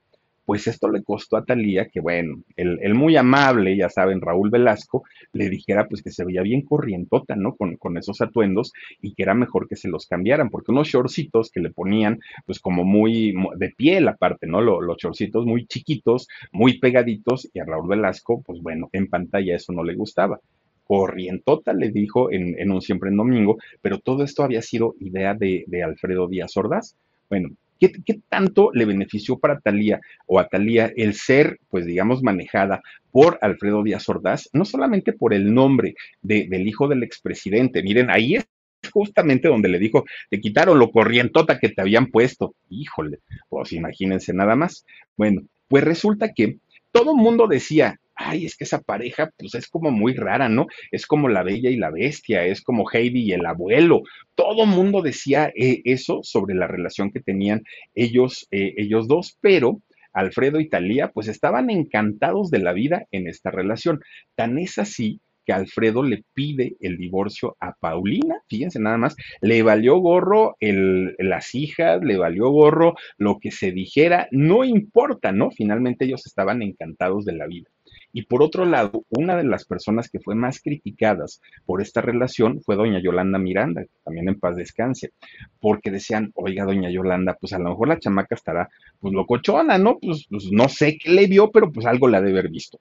[0.44, 5.04] pues esto le costó a Talía que, bueno, el, muy amable, ya saben, Raúl Velasco,
[5.32, 7.54] le dijera pues que se veía bien corrientota, ¿no?
[7.54, 11.50] Con, con, esos atuendos y que era mejor que se los cambiaran, porque unos shortcitos
[11.50, 14.60] que le ponían, pues como muy de piel aparte, ¿no?
[14.60, 19.72] Los, los muy chiquitos, muy pegaditos, y a Raúl Velasco, pues bueno, en pantalla eso
[19.72, 20.40] no le gustaba
[20.84, 25.32] corrientota, le dijo en, en, un siempre en domingo, pero todo esto había sido idea
[25.32, 26.96] de, de Alfredo Díaz Ordaz.
[27.30, 27.50] Bueno,
[27.88, 32.80] ¿Qué, tanto le benefició para Talía o a Talía el ser, pues digamos, manejada
[33.10, 38.36] por Alfredo Díaz Ordaz, no solamente por el nombre del hijo del expresidente, miren, ahí
[38.36, 38.46] es
[38.92, 42.54] justamente donde le dijo, te quitaron lo corrientota que te habían puesto.
[42.68, 43.18] Híjole,
[43.48, 44.84] pues imagínense nada más.
[45.16, 46.58] Bueno, pues resulta que
[46.92, 50.66] todo mundo decía, ay, es que esa pareja, pues es como muy rara, ¿no?
[50.90, 54.02] Es como la bella y la bestia, es como Heidi y el abuelo.
[54.34, 57.62] Todo mundo decía eh, eso sobre la relación que tenían
[57.94, 59.80] ellos, eh, ellos dos, pero
[60.12, 64.00] Alfredo y Talía, pues estaban encantados de la vida en esta relación.
[64.34, 69.62] Tan es así que Alfredo le pide el divorcio a Paulina, fíjense nada más, le
[69.62, 75.50] valió gorro las hijas, le valió gorro lo que se dijera, no importa, ¿no?
[75.50, 77.68] Finalmente ellos estaban encantados de la vida.
[78.12, 82.60] Y por otro lado, una de las personas que fue más criticadas por esta relación
[82.60, 85.12] fue doña Yolanda Miranda, también en paz descanse,
[85.60, 88.68] porque decían, oiga, doña Yolanda, pues a lo mejor la chamaca estará,
[89.00, 89.98] pues locochona, ¿no?
[89.98, 92.78] Pues, pues no sé qué le vio, pero pues algo la debe haber visto.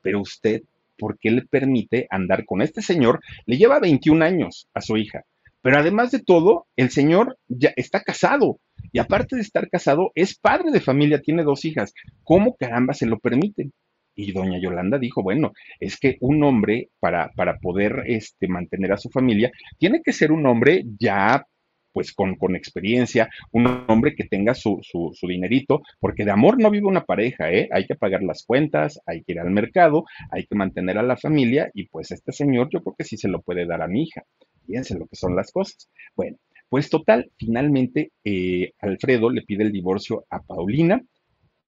[0.00, 0.62] Pero usted,
[0.96, 3.20] ¿por qué le permite andar con este señor?
[3.46, 5.24] Le lleva 21 años a su hija.
[5.62, 8.58] Pero además de todo, el señor ya está casado.
[8.92, 11.92] Y aparte de estar casado, es padre de familia, tiene dos hijas.
[12.24, 13.72] ¿Cómo caramba se lo permiten?
[14.14, 18.98] Y doña Yolanda dijo, bueno, es que un hombre para, para poder este, mantener a
[18.98, 21.46] su familia tiene que ser un hombre ya
[21.92, 26.60] pues con, con, experiencia, un hombre que tenga su, su, su, dinerito, porque de amor
[26.60, 27.68] no vive una pareja, ¿eh?
[27.72, 31.16] Hay que pagar las cuentas, hay que ir al mercado, hay que mantener a la
[31.16, 34.04] familia y pues este señor yo creo que sí se lo puede dar a mi
[34.04, 34.22] hija.
[34.66, 35.88] Fíjense lo que son las cosas.
[36.14, 36.36] Bueno,
[36.68, 41.02] pues total, finalmente eh, Alfredo le pide el divorcio a Paulina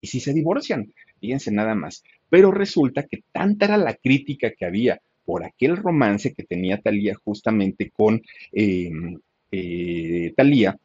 [0.01, 2.03] y si se divorcian, fíjense nada más.
[2.29, 7.15] Pero resulta que tanta era la crítica que había por aquel romance que tenía Talía
[7.25, 8.21] justamente con
[8.51, 9.19] em,
[9.53, 10.77] eh, Talía,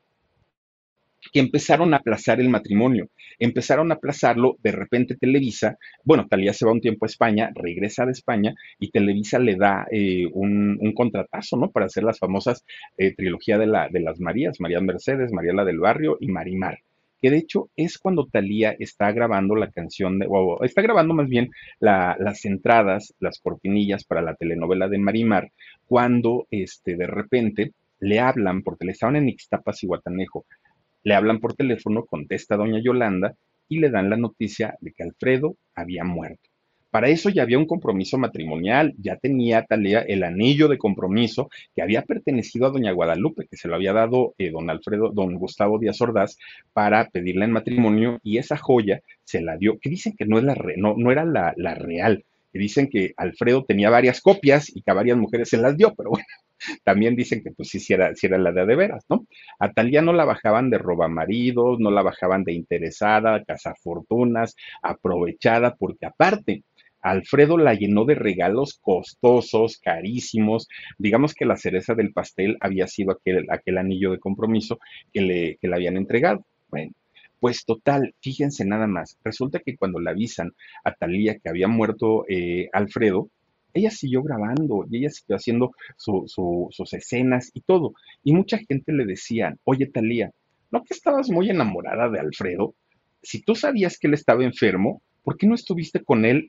[1.33, 3.09] que empezaron a aplazar el matrimonio.
[3.39, 8.05] Empezaron a aplazarlo, de repente Televisa, bueno, Talía se va un tiempo a España, regresa
[8.05, 11.71] de España y Televisa le da eh, un, contratazo, ¿no?
[11.71, 12.63] Para hacer las famosas
[12.97, 16.79] eh, trilogía de, la, de las Marías, María Mercedes, Mariela del Barrio y Marimar
[17.22, 21.28] que de hecho es cuando Talía está grabando la canción de, o está grabando más
[21.28, 21.49] bien
[21.80, 25.51] las entradas, las cortinillas para la telenovela de Marimar,
[25.86, 30.45] cuando este, de repente le hablan, porque le estaban en Ixtapas y Guatanejo,
[31.03, 33.36] le hablan por teléfono, contesta doña Yolanda
[33.68, 36.49] y le dan la noticia de que Alfredo había muerto.
[36.89, 41.81] Para eso ya había un compromiso matrimonial, ya tenía Talía el anillo de compromiso que
[41.81, 45.79] había pertenecido a doña Guadalupe, que se lo había dado eh, don Alfredo, don Gustavo
[45.79, 46.38] Díaz Ordaz,
[46.73, 50.43] para pedirla en matrimonio, y esa joya se la dio, que dicen que no, es
[50.43, 54.81] la no, no era la, la real, que dicen que Alfredo tenía varias copias y
[54.81, 56.25] que a varias mujeres se las dio, pero bueno,
[56.83, 59.27] también dicen que pues sí, sí era, era la de de veras, ¿no?
[59.59, 66.05] A Talía no la bajaban de robamaridos, no la bajaban de interesada, cazafortunas, aprovechada, porque
[66.05, 66.63] aparte,
[67.10, 70.68] Alfredo la llenó de regalos costosos, carísimos.
[70.97, 74.80] Digamos que la cereza del pastel había sido aquel, aquel anillo de compromiso
[75.14, 76.45] que le, que le habían entregado.
[76.70, 76.91] Bueno,
[77.39, 79.18] pues total, fíjense nada más.
[79.24, 80.51] Resulta que cuando le avisan
[80.84, 83.30] a Talía que había muerto eh, Alfredo,
[83.74, 87.93] ella siguió grabando y ella siguió haciendo sus escenas y todo.
[88.24, 90.32] Y mucha gente le decía, oye Talía,
[90.72, 92.74] ¿no que estabas muy enamorada de Alfredo?
[93.22, 96.47] Si tú sabías que él estaba enfermo, ¿Por qué no estuviste con él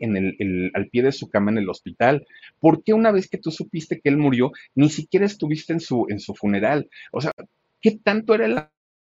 [0.73, 2.25] al pie de su cama en el hospital?
[2.61, 6.07] ¿Por qué una vez que tú supiste que él murió, ni siquiera estuviste en su,
[6.39, 6.89] funeral?
[7.11, 7.33] O sea,
[7.81, 8.61] ¿qué tanto era el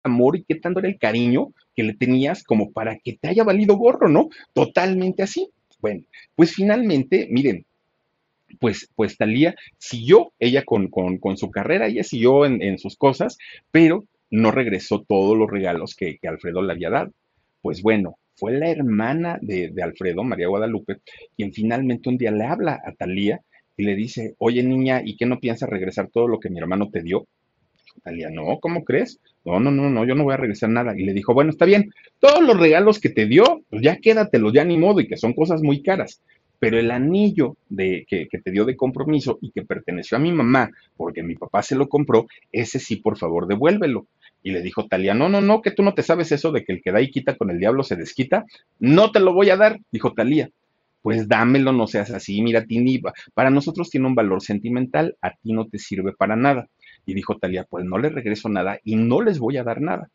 [0.04, 3.44] amor y qué tanto era el cariño que le tenías como para que te haya
[3.44, 4.30] valido gorro, ¿no?
[4.54, 5.50] Totalmente así.
[5.82, 7.66] Bueno, pues finalmente, miren,
[8.62, 10.90] pues, pues Talía siguió ella con,
[11.36, 13.38] su carrera, ella siguió en, sus cosas,
[13.70, 17.12] pero no regresó todos los regalos que Alfredo le había dado.
[17.62, 20.98] Pues bueno, fue la hermana de, Alfredo, María Guadalupe,
[21.36, 23.42] quien finalmente un día le habla a Talía
[23.76, 26.90] y le dice, oye niña, ¿y qué no piensas regresar todo lo que mi hermano
[26.90, 27.28] te dio?
[28.04, 29.20] Talía, no, ¿cómo crees?
[29.44, 30.94] No, no, no, no, yo no voy a regresar nada.
[30.96, 34.54] Y le dijo, bueno, está bien, todos los regalos que te dio, pues ya quédatelos,
[34.54, 36.22] ya ni modo, y que son cosas muy caras.
[36.60, 40.32] Pero el anillo de, que, que te dio de compromiso y que perteneció a mi
[40.32, 44.08] mamá, porque mi papá se lo compró, ese sí, por favor, devuélvelo.
[44.48, 46.72] Y le dijo Talía, no, no, no, que tú no te sabes eso de que
[46.72, 48.46] el que da y quita con el diablo se desquita.
[48.80, 50.50] No te lo voy a dar, dijo Talía.
[51.02, 53.02] Pues dámelo, no seas así, mira, Tini,
[53.34, 56.70] para nosotros tiene un valor sentimental, a ti no te sirve para nada.
[57.06, 60.10] Y dijo Talía, pues no le regreso nada y no les voy a dar nada.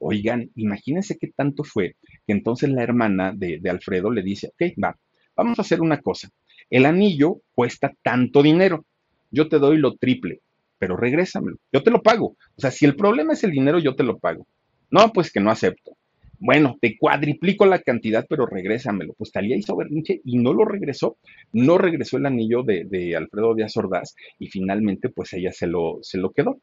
[0.00, 1.94] Oigan, imagínense qué tanto fue
[2.26, 4.98] que entonces la hermana de, de Alfredo le dice, ok, va,
[5.36, 6.30] vamos a hacer una cosa.
[6.68, 8.84] El anillo cuesta tanto dinero,
[9.30, 10.40] yo te doy lo triple,
[10.78, 12.36] pero regrésamelo, yo te lo pago.
[12.56, 14.46] O sea, si el problema es el dinero, yo te lo pago.
[14.90, 15.92] No, pues que no acepto.
[16.40, 19.14] Bueno, te cuadriplico la cantidad, pero regrésamelo.
[19.14, 21.16] Pues Talía hizo berrinche y no lo regresó.
[21.52, 25.98] No regresó el anillo de, de Alfredo Díaz Ordaz y finalmente pues ella se lo,
[26.02, 26.60] se lo quedó.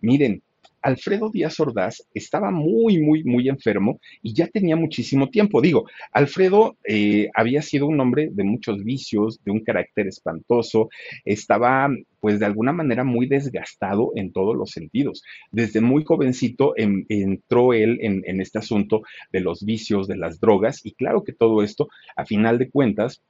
[0.00, 0.42] Miren,
[0.86, 5.60] Alfredo Díaz Ordaz estaba muy, muy, muy enfermo y ya tenía muchísimo tiempo.
[5.60, 10.88] Digo, Alfredo eh, había sido un hombre de muchos vicios, de un carácter espantoso,
[11.24, 11.88] estaba
[12.20, 15.24] pues de alguna manera muy desgastado en todos los sentidos.
[15.50, 20.92] Desde muy jovencito entró él en, este asunto de los vicios, de las drogas y
[20.92, 23.22] claro que todo esto, a final de cuentas,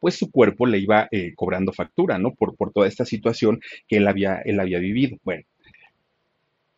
[0.00, 2.34] pues su cuerpo le iba eh, cobrando factura, ¿no?
[2.34, 5.16] Por, por toda esta situación que él había, él había vivido.
[5.22, 5.44] Bueno,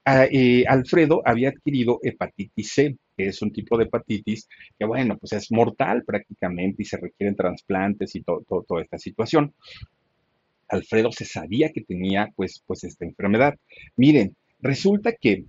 [0.07, 4.49] eh, Alfredo había adquirido hepatitis C, que es un tipo de hepatitis
[4.79, 9.53] que, bueno, pues es mortal prácticamente y se requieren trasplantes y toda esta situación.
[10.69, 13.55] Alfredo se sabía que tenía, pues, pues esta enfermedad.
[13.97, 15.45] Miren, resulta que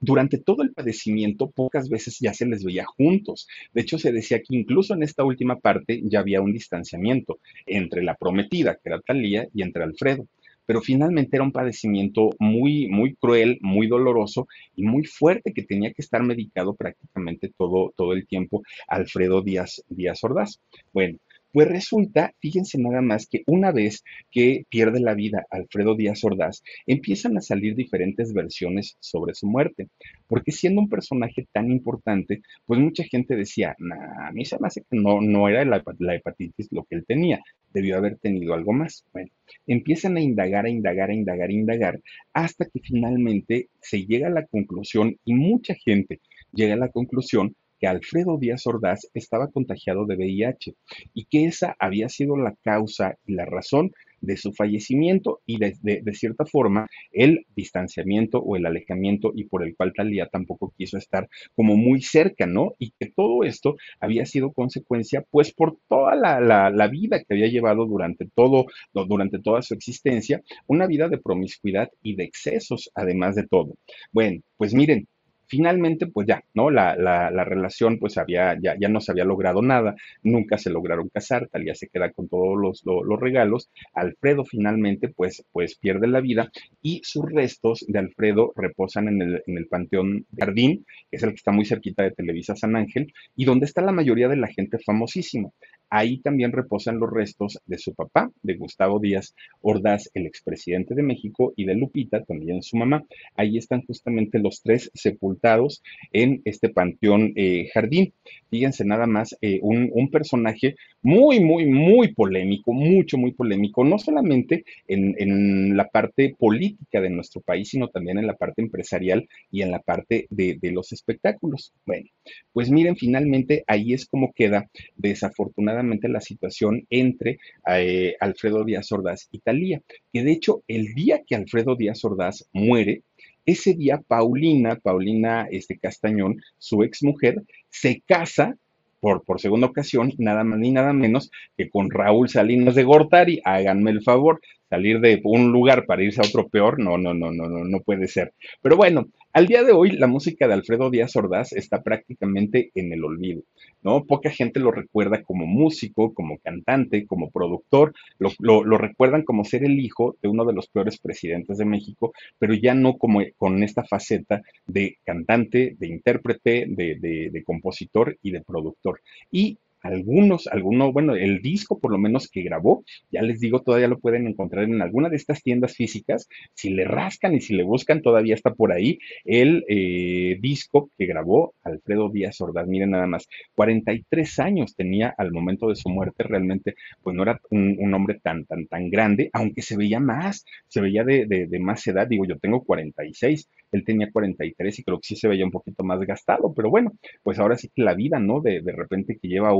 [0.00, 3.48] durante todo el padecimiento pocas veces ya se les veía juntos.
[3.72, 8.02] De hecho, se decía que incluso en esta última parte ya había un distanciamiento entre
[8.02, 10.26] la prometida, que era Talía, y entre Alfredo
[10.68, 14.46] pero finalmente era un padecimiento muy, muy cruel, muy doloroso
[14.76, 19.82] y muy fuerte que tenía que estar medicado prácticamente todo, todo el tiempo Alfredo Díaz,
[19.88, 20.60] Díaz Ordaz.
[20.92, 21.16] Bueno,
[21.58, 26.62] pues resulta, fíjense nada más que una vez que pierde la vida Alfredo Díaz Ordaz,
[26.86, 29.88] empiezan a salir diferentes versiones sobre su muerte,
[30.28, 34.68] porque siendo un personaje tan importante, pues mucha gente decía, nah, a mí se me
[34.68, 37.42] hace que no, no era la, la hepatitis lo que él tenía,
[37.74, 39.04] debió haber tenido algo más.
[39.12, 39.30] Bueno,
[39.66, 42.00] empiezan a indagar, a indagar, a indagar, a indagar,
[42.34, 46.20] hasta que finalmente se llega a la conclusión, y mucha gente
[46.52, 50.74] llega a la conclusión que Alfredo Díaz Ordaz estaba contagiado de VIH
[51.14, 55.74] y que esa había sido la causa y la razón de su fallecimiento y de,
[56.12, 61.28] cierta forma el distanciamiento o el alejamiento y por el cual Talía tampoco quiso estar
[61.54, 62.72] como muy cerca, ¿no?
[62.78, 67.48] Y que todo esto había sido consecuencia pues por toda la, la vida que había
[67.48, 73.36] llevado durante todo, durante toda su existencia, una vida de promiscuidad y de excesos además
[73.36, 73.74] de todo.
[74.12, 75.06] Bueno, pues miren,
[75.48, 76.70] finalmente, pues ya, ¿no?
[76.70, 80.70] La, la, la relación, pues había, ya, ya, no se había logrado nada, nunca se
[80.70, 86.06] lograron casar, Talía se queda con todos los, los, regalos, Alfredo finalmente, pues, pues pierde
[86.06, 86.50] la vida
[86.82, 91.30] y sus restos de Alfredo reposan en el, en el Panteón Jardín, que es el
[91.30, 94.48] que está muy cerquita de Televisa San Ángel, y donde está la mayoría de la
[94.48, 95.50] gente famosísima.
[95.90, 101.02] Ahí también reposan los restos de su papá, de Gustavo Díaz Ordaz, el expresidente de
[101.02, 103.04] México, y de Lupita, también su mamá.
[103.36, 105.82] Ahí están justamente los tres sepultados
[106.12, 108.12] en este panteón eh, jardín.
[108.50, 114.64] Fíjense nada más, eh, un, personaje muy, muy, muy polémico, mucho, muy polémico, no solamente
[114.86, 119.70] en, la parte política de nuestro país, sino también en la parte empresarial y en
[119.70, 121.72] la parte de, de los espectáculos.
[121.84, 122.08] Bueno,
[122.52, 129.28] pues miren, finalmente ahí es como queda desafortunadamente la situación entre eh, Alfredo Díaz Ordaz
[129.30, 133.02] y Talía, que de hecho el día que Alfredo Díaz Ordaz muere,
[133.46, 138.56] ese día Paulina, Paulina este, Castañón, su ex mujer, se casa
[139.00, 143.40] por, por segunda ocasión, nada más ni nada menos que con Raúl Salinas de Gortari.
[143.44, 147.32] Háganme el favor, salir de un lugar para irse a otro peor, no, no, no,
[147.32, 148.32] no, no, no puede ser.
[148.62, 152.92] Pero bueno, al día de hoy la música de Alfredo Díaz Ordaz está prácticamente en
[152.92, 153.42] el olvido,
[153.82, 154.04] ¿no?
[154.04, 158.30] Poca gente lo recuerda como músico, como cantante, como productor, lo,
[158.64, 162.54] lo, recuerdan como ser el hijo de uno de los peores presidentes de México, pero
[162.54, 168.30] ya no como con esta faceta de cantante, de intérprete, de, de, de compositor y
[168.30, 169.00] de productor.
[169.30, 173.88] Y algunos, algunos, bueno, el disco por lo menos que grabó, ya les digo, todavía
[173.88, 176.28] lo pueden encontrar en alguna de estas tiendas físicas.
[176.54, 181.06] Si le rascan y si le buscan, todavía está por ahí el eh, disco que
[181.06, 182.66] grabó Alfredo Díaz Ordaz.
[182.66, 187.40] Miren nada más, 43 años tenía al momento de su muerte, realmente, pues no era
[187.50, 191.86] un, hombre tan, tan, tan grande, aunque se veía más, se veía de, de más
[191.86, 192.06] edad.
[192.06, 195.84] Digo, yo tengo 46, él tenía 43 y creo que sí se veía un poquito
[195.84, 198.40] más gastado, pero bueno, pues ahora sí que la vida, ¿no?
[198.40, 199.54] De, de repente que lleva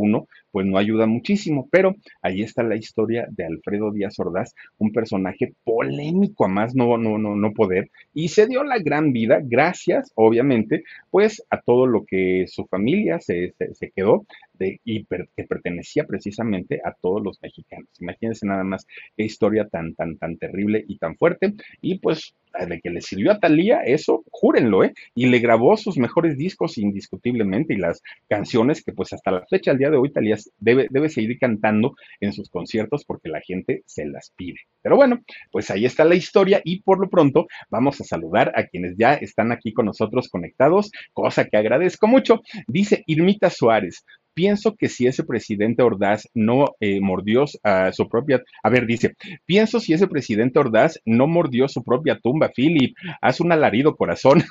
[0.51, 5.55] pues no ayuda muchísimo, pero ahí está la historia de Alfredo Díaz Ordaz, un personaje
[5.65, 10.13] polémico a más no, no, no, no poder, y se dio la gran vida gracias,
[10.15, 14.27] obviamente, pues a todo lo que su familia se, se quedó
[14.59, 17.89] de, y que pertenecía precisamente a todos los mexicanos.
[18.01, 18.87] Imagínense nada más
[19.17, 21.55] qué historia tan, tan, tan terrible y tan fuerte.
[21.81, 22.35] Y pues
[22.67, 24.93] de que le sirvió a Talía, eso, júrenlo, ¿eh?
[25.15, 29.71] Y le grabó sus mejores discos indiscutiblemente y las canciones que pues hasta la fecha,
[29.71, 33.83] al día de hoy, Talía debe, debe seguir cantando en sus conciertos porque la gente
[33.87, 34.61] se las pide.
[34.83, 38.67] Pero bueno, pues ahí está la historia y por lo pronto vamos a saludar a
[38.67, 42.41] quienes ya están aquí con nosotros conectados, cosa que agradezco mucho.
[42.67, 44.05] Dice Irmita Suárez,
[44.39, 49.17] pienso que si ese presidente Ordaz no eh, mordió a su propia, a ver, dice,
[49.45, 54.45] pienso si ese presidente Ordaz no mordió su propia tumba, Philip, haz un alarido corazón.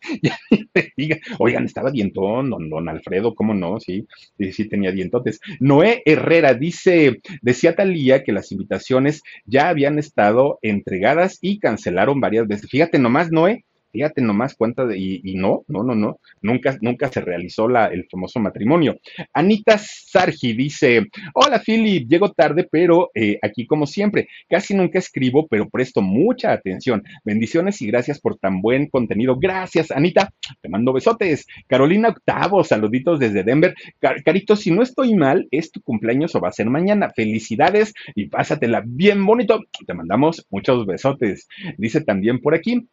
[1.40, 3.80] oigan, estaba dientón, don, don Alfredo, ¿cómo no?
[3.80, 4.06] Sí,
[4.38, 5.40] sí, sí tenía dientotes.
[5.58, 12.46] Noé Herrera dice, decía Talía que las invitaciones ya habían estado entregadas y cancelaron varias
[12.46, 12.70] veces.
[12.70, 13.64] Fíjate nomás, Noé,
[13.96, 18.06] Fíjate nomás cuenta de, y, no, no, no, no, nunca, nunca se realizó la, el
[18.10, 18.98] famoso matrimonio.
[19.32, 25.46] Anita Sargi dice, hola Philip, llego tarde, pero eh, aquí como siempre, casi nunca escribo,
[25.48, 27.02] pero presto mucha atención.
[27.24, 29.38] Bendiciones y gracias por tan buen contenido.
[29.38, 30.30] Gracias, Anita,
[30.60, 31.46] te mando besotes.
[31.66, 33.74] Carolina Octavo, saluditos desde Denver.
[33.98, 37.12] Carito, si no estoy mal, es tu cumpleaños o va a ser mañana.
[37.16, 39.60] Felicidades y pásatela bien bonito.
[39.86, 41.48] Te mandamos muchos besotes.
[41.78, 42.86] Dice también por aquí,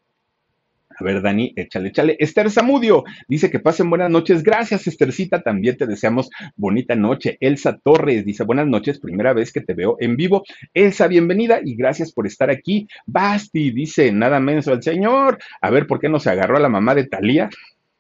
[1.00, 2.16] a ver, Dani, échale, échale.
[2.20, 4.44] Esther Zamudio dice que pasen buenas noches.
[4.44, 5.42] Gracias, Esthercita.
[5.42, 7.38] También te deseamos bonita noche.
[7.40, 10.44] Elsa Torres dice buenas noches, primera vez que te veo en vivo.
[10.74, 12.88] Elsa, bienvenida y gracias por estar aquí.
[13.06, 15.40] Basti dice nada menos al señor.
[15.62, 17.50] A ver, ¿por qué no se agarró a la mamá de Talía?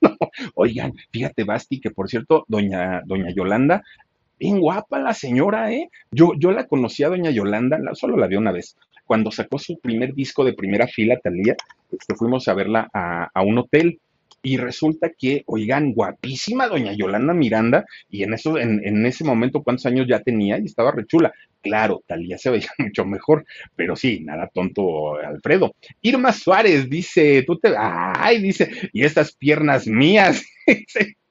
[0.55, 3.83] Oigan, fíjate, Basti, que por cierto, doña, doña Yolanda
[4.39, 5.89] bien guapa la señora, ¿eh?
[6.11, 8.75] Yo, yo la conocí a doña Yolanda, solo la vi una vez,
[9.13, 11.55] cuando sacó su primer disco de primera fila, Talía,
[11.91, 13.99] este, fuimos a verla a, un hotel
[14.41, 19.85] y resulta que, oigan, guapísima doña Yolanda Miranda, y en, eso, en, ese momento, ¿cuántos
[19.85, 20.57] años ya tenía?
[20.57, 21.31] Y estaba rechula.
[21.61, 23.45] Claro, Talía se veía mucho mejor,
[23.75, 25.75] pero sí, nada tonto, Alfredo.
[26.01, 30.43] Irma Suárez dice, tú te, ay, dice, y estas piernas mías,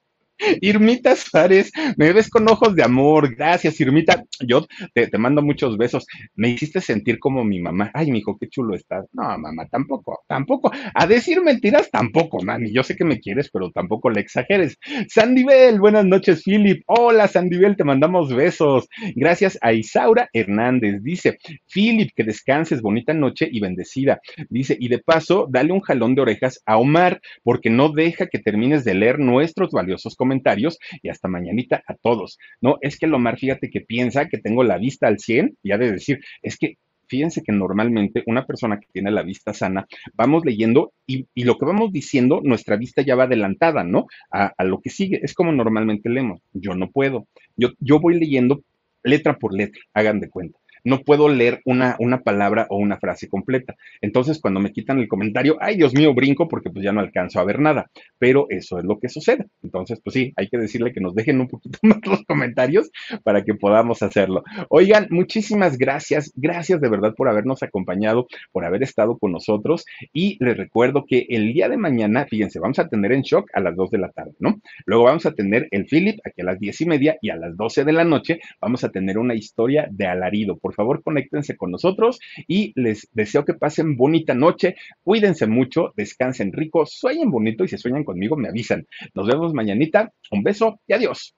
[0.61, 3.35] Irmita Suárez, me ves con ojos de amor.
[3.35, 4.23] Gracias, Irmita.
[4.45, 6.05] Yo te, mando muchos besos.
[6.35, 7.91] Me hiciste sentir como mi mamá.
[7.93, 9.05] Ay, mi hijo, qué chulo estás.
[9.13, 10.71] No, mamá, tampoco, tampoco.
[10.93, 12.73] A decir mentiras, tampoco, mami.
[12.73, 14.77] Yo sé que me quieres, pero tampoco le exageres.
[15.07, 16.83] Sandivel, buenas noches, Philip.
[16.87, 18.87] Hola, Sandivel, te mandamos besos.
[19.15, 21.01] Gracias a Isaura Hernández.
[21.03, 21.37] Dice,
[21.71, 24.19] Philip, que descanses, bonita noche y bendecida.
[24.49, 28.39] Dice, y de paso, dale un jalón de orejas a Omar, porque no deja que
[28.39, 32.37] termines de leer nuestros valiosos comentarios comentarios y hasta mañanita a todos.
[32.61, 35.77] No, es que Lomar, fíjate que piensa que tengo la vista al 100 y ha
[35.77, 40.45] de decir, es que fíjense que normalmente una persona que tiene la vista sana, vamos
[40.45, 44.05] leyendo y, lo que vamos diciendo, nuestra vista ya va adelantada, ¿no?
[44.31, 45.19] A, a, lo que sigue.
[45.21, 46.39] Es como normalmente leemos.
[46.53, 47.27] Yo no puedo.
[47.57, 48.63] Yo, yo voy leyendo
[49.03, 53.27] letra por letra, hagan de cuenta no puedo leer una, una palabra o una frase
[53.27, 53.75] completa.
[54.01, 57.39] Entonces, cuando me quitan el comentario, ay, Dios mío, brinco porque pues ya no alcanzo
[57.39, 57.89] a ver nada.
[58.17, 59.45] Pero eso es lo que sucede.
[59.61, 62.89] Entonces, pues sí, hay que decirle que nos dejen un poquito más los comentarios
[63.23, 64.43] para que podamos hacerlo.
[64.69, 66.31] Oigan, muchísimas gracias.
[66.35, 69.85] Gracias de verdad por habernos acompañado, por haber estado con nosotros.
[70.11, 73.59] Y les recuerdo que el día de mañana, fíjense, vamos a tener en shock a
[73.59, 74.61] las 2 de la tarde, ¿no?
[74.85, 77.55] Luego vamos a tener el Philip aquí a las 10 y media y a las
[77.55, 80.57] 12 de la noche vamos a tener una historia de alarido.
[80.73, 84.75] Favor, conéctense con nosotros y les deseo que pasen bonita noche.
[85.03, 88.87] Cuídense mucho, descansen rico, sueñen bonito y si sueñan conmigo me avisan.
[89.13, 90.11] Nos vemos mañanita.
[90.31, 91.35] Un beso y adiós.